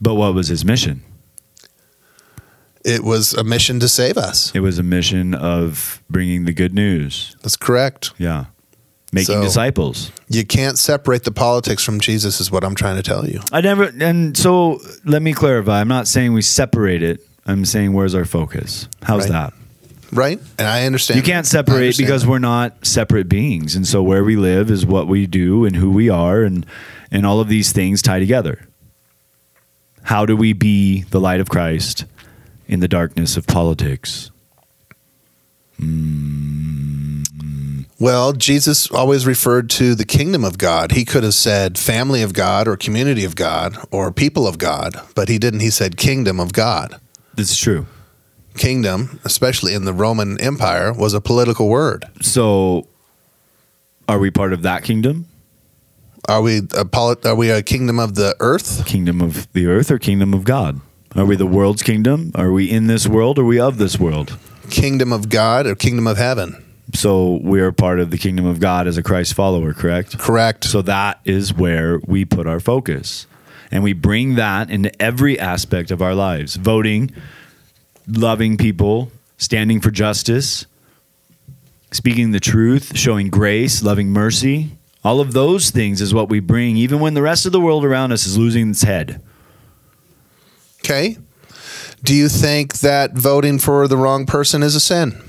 but 0.00 0.14
what 0.14 0.34
was 0.34 0.48
his 0.48 0.64
mission? 0.64 1.02
It 2.84 3.04
was 3.04 3.34
a 3.34 3.44
mission 3.44 3.78
to 3.80 3.88
save 3.88 4.16
us. 4.16 4.50
It 4.54 4.60
was 4.60 4.78
a 4.78 4.82
mission 4.82 5.34
of 5.34 6.02
bringing 6.08 6.46
the 6.46 6.52
good 6.52 6.72
news. 6.74 7.36
That's 7.42 7.56
correct. 7.56 8.12
Yeah, 8.16 8.46
making 9.12 9.34
So- 9.34 9.42
disciples. 9.42 10.10
You 10.28 10.46
can't 10.46 10.78
separate 10.78 11.24
the 11.24 11.30
politics 11.32 11.84
from 11.84 12.00
Jesus, 12.00 12.40
is 12.40 12.50
what 12.50 12.64
I'm 12.64 12.74
trying 12.74 12.96
to 12.96 13.02
tell 13.02 13.28
you. 13.28 13.40
I 13.52 13.60
never. 13.60 13.92
And 14.00 14.34
so, 14.36 14.80
let 15.04 15.20
me 15.20 15.34
clarify. 15.34 15.80
I'm 15.80 15.88
not 15.88 16.08
saying 16.08 16.32
we 16.32 16.40
separate 16.42 17.02
it. 17.02 17.20
I'm 17.46 17.64
saying 17.66 17.92
where's 17.92 18.14
our 18.14 18.24
focus? 18.24 18.88
How's 19.02 19.22
Right. 19.28 19.32
that? 19.50 19.52
Right? 20.12 20.40
And 20.58 20.66
I 20.66 20.86
understand. 20.86 21.18
You 21.18 21.22
can't 21.22 21.46
separate 21.46 21.96
because 21.96 22.22
that. 22.22 22.28
we're 22.28 22.38
not 22.38 22.84
separate 22.84 23.28
beings, 23.28 23.76
and 23.76 23.86
so 23.86 24.02
where 24.02 24.24
we 24.24 24.36
live 24.36 24.70
is 24.70 24.84
what 24.84 25.06
we 25.06 25.26
do 25.26 25.64
and 25.64 25.76
who 25.76 25.90
we 25.90 26.08
are, 26.08 26.42
and 26.42 26.66
and 27.10 27.24
all 27.24 27.40
of 27.40 27.48
these 27.48 27.72
things 27.72 28.02
tie 28.02 28.18
together. 28.18 28.66
How 30.02 30.26
do 30.26 30.36
we 30.36 30.52
be 30.52 31.02
the 31.02 31.20
light 31.20 31.40
of 31.40 31.48
Christ 31.48 32.04
in 32.66 32.80
the 32.80 32.88
darkness 32.88 33.36
of 33.36 33.46
politics? 33.46 34.30
Hmm. 35.78 36.90
Well, 38.00 38.32
Jesus 38.32 38.90
always 38.90 39.26
referred 39.26 39.68
to 39.70 39.94
the 39.94 40.06
kingdom 40.06 40.42
of 40.42 40.56
God. 40.56 40.92
He 40.92 41.04
could 41.04 41.22
have 41.22 41.34
said 41.34 41.78
family 41.78 42.22
of 42.22 42.32
God 42.32 42.66
or 42.66 42.78
community 42.78 43.26
of 43.26 43.36
God 43.36 43.76
or 43.90 44.10
people 44.10 44.46
of 44.46 44.56
God, 44.56 44.94
but 45.14 45.28
he 45.28 45.38
didn't. 45.38 45.60
He 45.60 45.68
said 45.68 45.98
kingdom 45.98 46.40
of 46.40 46.54
God. 46.54 46.98
This 47.34 47.50
is 47.50 47.58
true. 47.58 47.86
Kingdom, 48.56 49.20
especially 49.24 49.74
in 49.74 49.84
the 49.84 49.92
Roman 49.92 50.40
Empire, 50.40 50.92
was 50.92 51.14
a 51.14 51.20
political 51.20 51.68
word. 51.68 52.04
So, 52.20 52.86
are 54.08 54.18
we 54.18 54.30
part 54.30 54.52
of 54.52 54.62
that 54.62 54.82
kingdom, 54.82 55.26
Are 56.28 56.42
we 56.42 56.58
a 56.76 56.84
polit- 56.84 57.24
are 57.24 57.34
we 57.34 57.50
a 57.50 57.62
kingdom 57.62 57.98
of 57.98 58.14
the 58.14 58.36
earth? 58.40 58.84
kingdom 58.84 59.20
of 59.22 59.48
the 59.52 59.66
earth, 59.66 59.90
or 59.90 59.98
kingdom 59.98 60.34
of 60.34 60.44
God? 60.44 60.80
Are 61.16 61.24
we 61.24 61.34
the 61.36 61.46
world's 61.46 61.82
kingdom? 61.82 62.30
Are 62.34 62.52
we 62.52 62.70
in 62.70 62.86
this 62.86 63.06
world? 63.08 63.38
Or 63.38 63.42
are 63.42 63.46
we 63.46 63.58
of 63.58 63.78
this 63.78 63.98
world? 63.98 64.36
Kingdom 64.68 65.12
of 65.12 65.28
God 65.28 65.66
or 65.66 65.74
kingdom 65.74 66.06
of 66.06 66.18
heaven? 66.18 66.62
So 66.94 67.40
we 67.42 67.60
are 67.60 67.72
part 67.72 67.98
of 68.00 68.10
the 68.10 68.18
kingdom 68.18 68.46
of 68.46 68.60
God 68.60 68.86
as 68.86 68.96
a 68.96 69.02
Christ 69.02 69.34
follower, 69.34 69.72
correct? 69.72 70.18
Correct. 70.18 70.64
So 70.64 70.82
that 70.82 71.20
is 71.24 71.54
where 71.54 72.00
we 72.06 72.24
put 72.24 72.46
our 72.46 72.60
focus. 72.60 73.26
And 73.72 73.82
we 73.82 73.92
bring 73.92 74.34
that 74.36 74.70
into 74.70 74.90
every 75.02 75.38
aspect 75.38 75.90
of 75.90 76.02
our 76.02 76.14
lives 76.14 76.56
voting, 76.56 77.10
loving 78.06 78.56
people, 78.56 79.10
standing 79.38 79.80
for 79.80 79.90
justice, 79.90 80.66
speaking 81.92 82.32
the 82.32 82.40
truth, 82.40 82.96
showing 82.96 83.30
grace, 83.30 83.82
loving 83.82 84.10
mercy. 84.10 84.70
All 85.02 85.20
of 85.20 85.32
those 85.32 85.70
things 85.70 86.00
is 86.00 86.12
what 86.12 86.28
we 86.28 86.40
bring, 86.40 86.76
even 86.76 87.00
when 87.00 87.14
the 87.14 87.22
rest 87.22 87.46
of 87.46 87.52
the 87.52 87.60
world 87.60 87.84
around 87.84 88.12
us 88.12 88.26
is 88.26 88.36
losing 88.36 88.70
its 88.70 88.82
head. 88.82 89.22
Okay. 90.80 91.16
Do 92.02 92.14
you 92.14 92.28
think 92.28 92.78
that 92.78 93.12
voting 93.12 93.58
for 93.58 93.86
the 93.88 93.96
wrong 93.96 94.26
person 94.26 94.62
is 94.62 94.74
a 94.74 94.80
sin? 94.80 95.20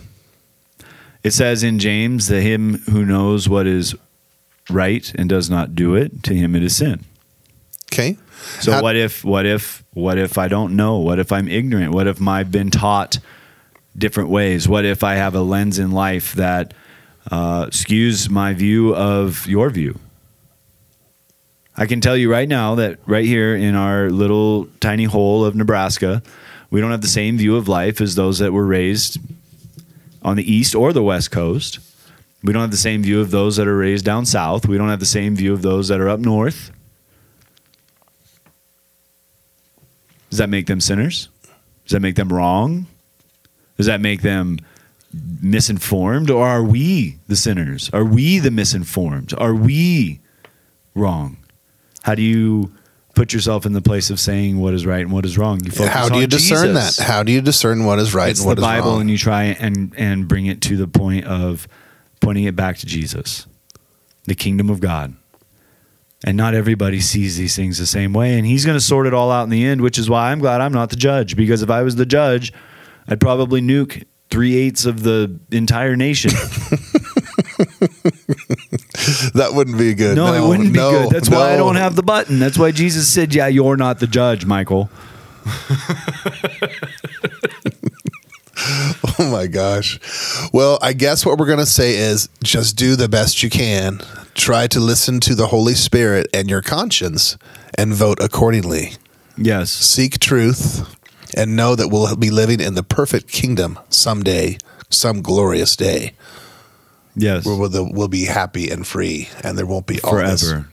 It 1.24 1.32
says 1.32 1.64
in 1.64 1.80
James 1.80 2.28
that 2.28 2.42
him 2.42 2.80
who 2.90 3.06
knows 3.06 3.48
what 3.48 3.68
is 3.68 3.96
right 4.70 5.12
and 5.16 5.30
does 5.30 5.50
not 5.50 5.76
do 5.76 5.96
it, 5.96 6.24
to 6.24 6.34
him 6.34 6.56
it 6.56 6.64
is 6.64 6.76
sin. 6.76 7.06
Okay. 7.92 8.18
So 8.60 8.72
How- 8.74 8.82
what 8.82 8.96
if 8.96 9.24
what 9.24 9.46
if 9.46 9.84
what 9.94 10.18
if 10.18 10.38
I 10.38 10.48
don't 10.48 10.76
know? 10.76 10.98
What 11.00 11.20
if 11.20 11.32
I'm 11.32 11.48
ignorant? 11.48 11.94
What 11.94 12.08
if 12.08 12.26
I've 12.26 12.52
been 12.52 12.70
taught 12.72 13.20
different 13.98 14.30
ways? 14.30 14.68
What 14.68 14.86
if 14.86 15.04
I 15.04 15.16
have 15.16 15.36
a 15.36 15.42
lens 15.42 15.78
in 15.78 15.92
life 15.92 16.34
that 16.34 16.74
uh, 17.30 17.66
skews 17.68 18.30
my 18.30 18.54
view 18.54 18.96
of 18.96 19.46
your 19.48 19.70
view? 19.70 20.00
I 21.78 21.86
can 21.86 22.02
tell 22.02 22.16
you 22.18 22.32
right 22.32 22.48
now 22.48 22.76
that 22.76 23.00
right 23.06 23.26
here 23.26 23.56
in 23.56 23.76
our 23.76 24.10
little 24.10 24.68
tiny 24.80 25.06
hole 25.06 25.46
of 25.46 25.56
Nebraska, 25.56 26.22
we 26.70 26.80
don't 26.82 26.92
have 26.92 27.02
the 27.02 27.08
same 27.08 27.38
view 27.38 27.56
of 27.58 27.68
life 27.68 28.02
as 28.02 28.16
those 28.16 28.40
that 28.40 28.52
were 28.54 28.66
raised 28.66 29.18
on 30.22 30.36
the 30.38 30.52
east 30.52 30.76
or 30.76 30.94
the 30.94 31.04
west 31.04 31.32
coast. 31.32 31.80
We 32.44 32.54
don't 32.54 32.62
have 32.62 32.72
the 32.72 32.78
same 32.78 33.04
view 33.04 33.20
of 33.22 33.32
those 33.32 33.58
that 33.58 33.68
are 33.68 33.78
raised 33.78 34.04
down 34.06 34.26
south. 34.26 34.68
We 34.68 34.78
don't 34.78 34.90
have 34.90 35.00
the 35.00 35.06
same 35.06 35.36
view 35.36 35.54
of 35.54 35.62
those 35.62 35.90
that 35.90 36.00
are 36.00 36.10
up 36.10 36.20
north. 36.20 36.72
Does 40.32 40.40
that 40.40 40.50
make 40.50 40.66
them 40.66 40.82
sinners? 40.82 41.30
Does 41.86 41.92
that 41.92 42.00
make 42.02 42.16
them 42.16 42.34
wrong? 42.34 42.88
Does 43.78 43.86
that 43.86 44.02
make 44.02 44.22
them 44.24 44.58
misinformed? 45.42 46.30
Or 46.30 46.48
are 46.48 46.64
we 46.64 47.18
the 47.28 47.36
sinners? 47.36 47.90
Are 47.94 48.06
we 48.06 48.40
the 48.40 48.52
misinformed? 48.52 49.34
Are 49.38 49.54
we 49.54 50.20
wrong? 50.96 51.38
How 52.04 52.16
do 52.16 52.22
you 52.22 52.72
put 53.14 53.34
yourself 53.34 53.66
in 53.66 53.74
the 53.74 53.82
place 53.82 54.10
of 54.10 54.20
saying 54.20 54.58
what 54.60 54.74
is 54.74 54.86
right 54.86 55.02
and 55.02 55.12
what 55.12 55.26
is 55.26 55.38
wrong? 55.38 55.60
You 55.64 55.72
focus 55.72 55.94
How 55.94 56.10
do 56.10 56.20
you 56.20 56.28
discern 56.28 56.74
Jesus. 56.76 56.98
that? 56.98 57.04
How 57.06 57.24
do 57.24 57.32
you 57.32 57.42
discern 57.42 57.86
what 57.86 58.00
is 58.00 58.14
right 58.16 58.30
It's 58.30 58.40
and 58.40 58.48
what 58.48 58.56
the 58.56 58.62
is 58.62 58.68
Bible, 58.68 58.92
wrong? 58.92 59.02
and 59.02 59.10
you 59.10 59.18
try 59.18 59.44
and 59.46 59.94
and 59.98 60.28
bring 60.28 60.46
it 60.46 60.62
to 60.62 60.78
the 60.78 60.88
point 60.88 61.26
of 61.26 61.68
pointing 62.22 62.46
it 62.46 62.56
back 62.56 62.78
to 62.78 62.86
Jesus, 62.86 63.46
the 64.26 64.36
kingdom 64.36 64.70
of 64.70 64.80
God. 64.80 65.14
And 66.24 66.38
not 66.38 66.54
everybody 66.54 67.00
sees 67.00 67.38
these 67.38 67.56
things 67.56 67.80
the 67.80 67.88
same 67.88 68.14
way, 68.14 68.38
and 68.38 68.46
He's 68.46 68.64
going 68.64 68.78
to 68.78 68.84
sort 68.84 69.08
it 69.08 69.14
all 69.14 69.32
out 69.32 69.44
in 69.44 69.50
the 69.50 69.66
end. 69.66 69.82
Which 69.82 69.98
is 69.98 70.10
why 70.10 70.32
I'm 70.32 70.40
glad 70.40 70.62
I'm 70.62 70.74
not 70.74 70.92
the 70.92 70.96
judge, 70.96 71.36
because 71.36 71.64
if 71.64 71.70
I 71.70 71.82
was 71.82 71.96
the 71.96 72.06
judge, 72.06 72.54
I'd 73.08 73.20
probably 73.20 73.60
nuke 73.60 74.04
three 74.30 74.56
eighths 74.56 74.86
of 74.86 75.04
the 75.04 75.40
entire 75.52 75.96
nation. 75.96 76.32
that 79.34 79.52
wouldn't 79.54 79.78
be 79.78 79.94
good. 79.94 80.16
No, 80.16 80.34
it 80.34 80.48
wouldn't 80.48 80.74
be 80.74 80.80
good. 80.80 81.10
That's 81.10 81.30
why 81.30 81.54
I 81.54 81.58
don't 81.58 81.76
have 81.76 81.96
the 81.96 82.04
button. 82.04 82.40
That's 82.40 82.58
why 82.58 82.72
Jesus 82.72 83.08
said, 83.08 83.34
"Yeah, 83.34 83.48
you're 83.48 83.78
not 83.78 84.00
the 84.00 84.08
judge, 84.08 84.46
Michael." 84.46 84.90
Oh 89.22 89.30
my 89.32 89.48
gosh. 89.48 90.00
Well, 90.52 90.80
I 90.82 90.94
guess 90.94 91.26
what 91.26 91.38
we're 91.38 91.46
going 91.46 91.60
to 91.60 91.66
say 91.66 91.96
is 91.96 92.30
just 92.44 92.76
do 92.76 92.96
the 92.96 93.08
best 93.08 93.44
you 93.44 93.50
can. 93.50 94.02
Try 94.34 94.68
to 94.68 94.80
listen 94.80 95.20
to 95.22 95.36
the 95.36 95.48
Holy 95.48 95.76
Spirit 95.76 96.28
and 96.34 96.50
your 96.50 96.62
conscience 96.62 97.38
and 97.76 97.94
vote 97.94 98.20
accordingly. 98.20 98.94
Yes, 99.38 99.72
Seek 99.72 100.20
truth 100.20 100.96
and 101.36 101.56
know 101.56 101.76
that 101.76 101.88
we'll 101.88 102.16
be 102.16 102.30
living 102.30 102.60
in 102.60 102.76
the 102.76 102.84
perfect 102.84 103.32
kingdom 103.32 103.80
someday, 103.90 104.58
some 104.90 105.22
glorious 105.22 105.76
day 105.76 106.14
yes, 107.16 107.46
where 107.46 107.56
we'll, 107.56 107.92
we'll 107.92 108.08
be 108.08 108.26
happy 108.26 108.70
and 108.70 108.86
free 108.86 109.30
and 109.44 109.58
there 109.58 109.66
won't 109.66 109.88
be 109.88 110.00
all 110.02 110.16
this, 110.16 110.50
forever. 110.50 110.70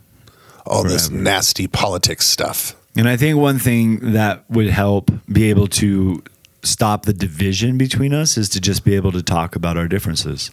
all 0.67 0.83
this 0.83 1.11
nasty 1.11 1.67
politics 1.67 2.27
stuff. 2.27 2.75
And 2.97 3.09
I 3.09 3.17
think 3.17 3.39
one 3.39 3.59
thing 3.59 4.13
that 4.13 4.45
would 4.51 4.69
help 4.69 5.11
be 5.31 5.51
able 5.51 5.69
to 5.69 6.23
stop 6.63 7.05
the 7.05 7.13
division 7.13 7.79
between 7.79 8.13
us 8.13 8.37
is 8.37 8.49
to 8.51 8.61
just 8.61 8.85
be 8.85 8.95
able 8.97 9.13
to 9.13 9.23
talk 9.23 9.57
about 9.57 9.77
our 9.77 9.89
differences. 9.89 10.51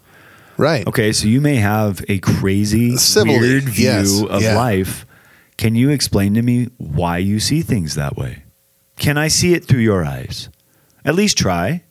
Right. 0.57 0.87
Okay, 0.87 1.11
so 1.11 1.27
you 1.27 1.41
may 1.41 1.55
have 1.55 2.03
a 2.07 2.19
crazy, 2.19 2.95
Civilly, 2.97 3.39
weird 3.39 3.63
view 3.63 3.85
yes, 3.85 4.23
of 4.23 4.41
yeah. 4.41 4.55
life. 4.55 5.05
Can 5.57 5.75
you 5.75 5.89
explain 5.89 6.33
to 6.35 6.41
me 6.41 6.69
why 6.77 7.17
you 7.17 7.39
see 7.39 7.61
things 7.61 7.95
that 7.95 8.15
way? 8.15 8.43
Can 8.97 9.17
I 9.17 9.27
see 9.27 9.53
it 9.53 9.65
through 9.65 9.81
your 9.81 10.05
eyes? 10.05 10.49
At 11.03 11.15
least 11.15 11.37
try. 11.37 11.83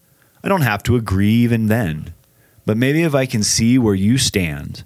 I 0.42 0.48
don't 0.48 0.62
have 0.62 0.82
to 0.84 0.96
agree 0.96 1.32
even 1.32 1.66
then. 1.66 2.14
But 2.66 2.76
maybe 2.76 3.02
if 3.02 3.14
I 3.14 3.26
can 3.26 3.42
see 3.42 3.78
where 3.78 3.94
you 3.94 4.16
stand, 4.16 4.84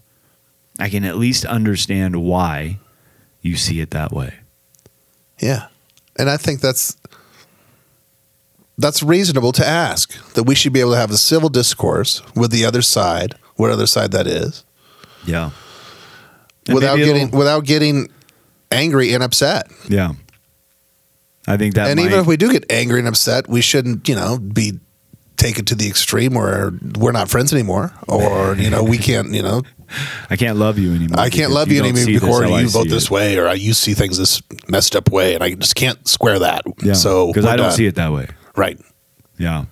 I 0.79 0.89
can 0.89 1.05
at 1.05 1.17
least 1.17 1.45
understand 1.45 2.17
why 2.17 2.79
you 3.41 3.57
see 3.57 3.81
it 3.81 3.91
that 3.91 4.13
way. 4.13 4.35
Yeah. 5.39 5.69
And 6.17 6.29
I 6.29 6.37
think 6.37 6.61
that's 6.61 6.97
that's 8.79 9.03
reasonable 9.03 9.53
to 9.53 9.67
ask 9.67 10.33
that 10.35 10.45
we 10.45 10.55
should 10.55 10.73
be 10.73 10.81
able 10.81 10.93
to 10.93 10.97
have 10.97 11.11
a 11.11 11.19
civil 11.19 11.49
discourse 11.49 12.23
with 12.35 12.51
the 12.53 12.65
other 12.65 12.81
side, 12.81 13.35
what 13.57 13.71
other 13.71 13.87
side 13.87 14.13
that 14.13 14.27
is, 14.27 14.65
Yeah. 15.27 15.51
And 16.67 16.75
without 16.75 16.97
getting 16.97 17.31
without 17.31 17.65
getting 17.65 18.11
angry 18.71 19.15
and 19.15 19.23
upset. 19.23 19.71
Yeah. 19.89 20.13
I 21.47 21.57
think 21.57 21.75
that 21.77 21.89
and 21.89 21.99
might, 21.99 22.07
even 22.07 22.21
if 22.21 22.27
we 22.27 22.37
do 22.37 22.53
get 22.53 22.71
angry 22.71 22.99
and 22.99 23.09
upset, 23.09 23.49
we 23.49 23.63
shouldn't, 23.63 24.07
you 24.07 24.15
know, 24.15 24.39
be 24.39 24.79
taken 25.39 25.65
to 25.65 25.75
the 25.75 25.89
extreme 25.89 26.35
where 26.35 26.73
we're 26.99 27.13
not 27.13 27.31
friends 27.31 27.55
anymore 27.55 27.95
or, 28.07 28.55
you 28.59 28.69
know, 28.69 28.85
we 28.85 28.99
can't, 28.99 29.31
you 29.33 29.43
know, 29.43 29.63
I 30.29 30.37
can't 30.37 30.59
love 30.59 30.79
you 30.79 30.95
anymore. 30.95 31.19
I 31.19 31.31
can't 31.31 31.53
love 31.53 31.73
you 31.73 31.83
anymore 31.83 32.05
because 32.05 32.43
how 32.43 32.53
I 32.53 32.61
you 32.61 32.69
vote 32.69 32.89
this 32.89 33.05
it. 33.05 33.11
way 33.11 33.39
or 33.39 33.49
I, 33.49 33.55
you 33.55 33.73
see 33.73 33.95
things 33.95 34.19
this 34.19 34.43
messed 34.69 34.95
up 34.95 35.11
way 35.11 35.35
and 35.35 35.43
I 35.43 35.55
just 35.55 35.75
can't 35.75 36.07
square 36.07 36.39
that. 36.41 36.65
Yeah. 36.83 36.93
So 36.93 37.29
because 37.29 37.47
I 37.47 37.57
don't 37.57 37.69
done. 37.69 37.77
see 37.77 37.87
it 37.87 37.95
that 37.95 38.13
way. 38.13 38.29
Right. 38.59 38.79
Yeah. 39.39 39.67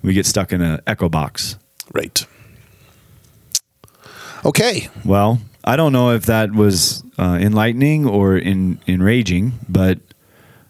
We 0.00 0.14
get 0.14 0.26
stuck 0.26 0.52
in 0.52 0.62
an 0.62 0.80
echo 0.86 1.08
box. 1.08 1.58
Right. 1.92 2.24
Okay. 4.44 4.88
Well, 5.04 5.40
I 5.64 5.74
don't 5.74 5.92
know 5.92 6.12
if 6.12 6.26
that 6.26 6.52
was 6.52 7.02
uh, 7.18 7.36
enlightening 7.40 8.06
or 8.06 8.36
in, 8.36 8.78
enraging, 8.86 9.54
but 9.68 9.98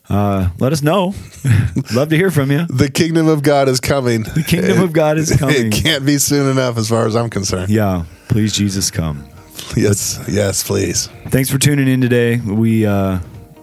uh, 0.08 0.48
let 0.58 0.72
us 0.72 0.80
know. 0.80 1.12
Love 1.94 2.08
to 2.08 2.16
hear 2.16 2.30
from 2.30 2.50
you. 2.50 2.64
The 2.68 2.90
kingdom 2.90 3.28
of 3.28 3.42
God 3.42 3.68
is 3.68 3.80
coming. 3.80 4.22
The 4.22 4.44
kingdom 4.46 4.80
of 4.80 4.94
God 4.94 5.18
is 5.18 5.36
coming. 5.36 5.66
It 5.66 5.72
can't 5.82 6.06
be 6.06 6.16
soon 6.16 6.50
enough 6.50 6.78
as 6.78 6.88
far 6.88 7.06
as 7.06 7.14
I'm 7.14 7.28
concerned. 7.28 7.68
Yeah. 7.68 8.06
Please, 8.28 8.54
Jesus, 8.54 8.90
come. 8.90 9.28
Yes, 9.76 10.24
yes, 10.26 10.64
please. 10.66 11.08
Thanks 11.28 11.50
for 11.50 11.58
tuning 11.58 11.88
in 11.88 12.00
today. 12.00 12.36
We 12.40 12.86
uh, 12.86 13.18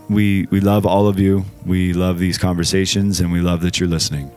we 0.10 0.48
we 0.52 0.60
love 0.60 0.86
all 0.86 1.08
of 1.08 1.20
you. 1.20 1.46
We 1.66 1.94
love 1.94 2.20
these 2.20 2.38
conversations, 2.38 3.20
and 3.20 3.32
we 3.32 3.40
love 3.40 3.62
that 3.62 3.80
you're 3.80 3.90
listening. 3.90 4.32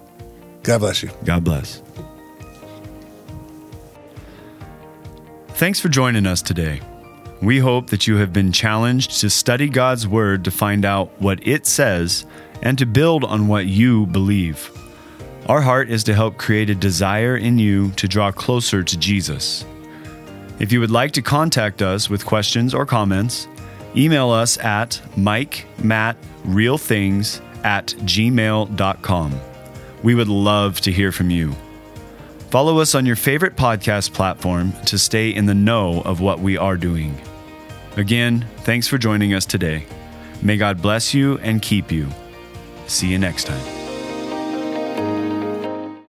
God 0.63 0.79
bless 0.79 1.03
you. 1.03 1.11
God 1.25 1.45
bless. 1.45 1.83
Thanks 5.51 5.81
for 5.81 5.89
joining 5.89 6.27
us 6.27 6.43
today. 6.43 6.81
We 7.41 7.59
hope 7.59 7.89
that 7.91 8.07
you 8.07 8.17
have 8.17 8.33
been 8.33 8.53
challenged 8.53 9.21
to 9.21 9.31
study 9.31 9.69
God's 9.69 10.07
Word 10.09 10.45
to 10.45 10.51
find 10.51 10.85
out 10.85 11.11
what 11.21 11.47
it 11.47 11.67
says 11.67 12.27
and 12.63 12.79
to 12.79 12.87
build 12.87 13.25
on 13.25 13.49
what 13.49 13.67
you 13.67 14.07
believe. 14.07 14.71
Our 15.49 15.61
heart 15.61 15.91
is 15.91 16.03
to 16.05 16.15
help 16.15 16.39
create 16.39 16.71
a 16.71 16.75
desire 16.75 17.37
in 17.37 17.59
you 17.59 17.91
to 17.93 18.09
draw 18.09 18.33
closer 18.33 18.83
to 18.83 18.99
Jesus. 18.99 19.65
If 20.59 20.73
you 20.73 20.81
would 20.81 20.91
like 20.91 21.13
to 21.13 21.23
contact 21.23 21.83
us 21.83 22.11
with 22.11 22.27
questions 22.27 22.75
or 22.75 22.85
comments, 22.87 23.47
email 23.97 24.31
us 24.31 24.59
at 24.59 25.01
mikemattrealthings 25.17 27.41
at 27.65 27.87
gmail.com. 27.87 29.41
We 30.03 30.15
would 30.15 30.29
love 30.29 30.81
to 30.83 30.93
hear 30.93 31.13
from 31.13 31.31
you. 31.31 31.55
Follow 32.51 32.79
us 32.79 32.95
on 32.95 33.05
your 33.05 33.17
favorite 33.17 33.57
podcast 33.57 34.13
platform 34.13 34.73
to 34.85 34.99
stay 34.99 35.31
in 35.31 35.47
the 35.47 35.55
know 35.55 36.01
of 36.03 36.21
what 36.21 36.41
we 36.41 36.57
are 36.57 36.77
doing. 36.77 37.21
Again, 37.97 38.47
thanks 38.59 38.87
for 38.87 38.99
joining 38.99 39.35
us 39.35 39.45
today. 39.45 39.87
May 40.43 40.57
God 40.57 40.81
bless 40.81 41.13
you 41.13 41.39
and 41.39 41.61
keep 41.61 41.91
you. 41.91 42.09
See 42.87 43.09
you 43.09 43.19
next 43.19 43.45
time. 43.45 43.86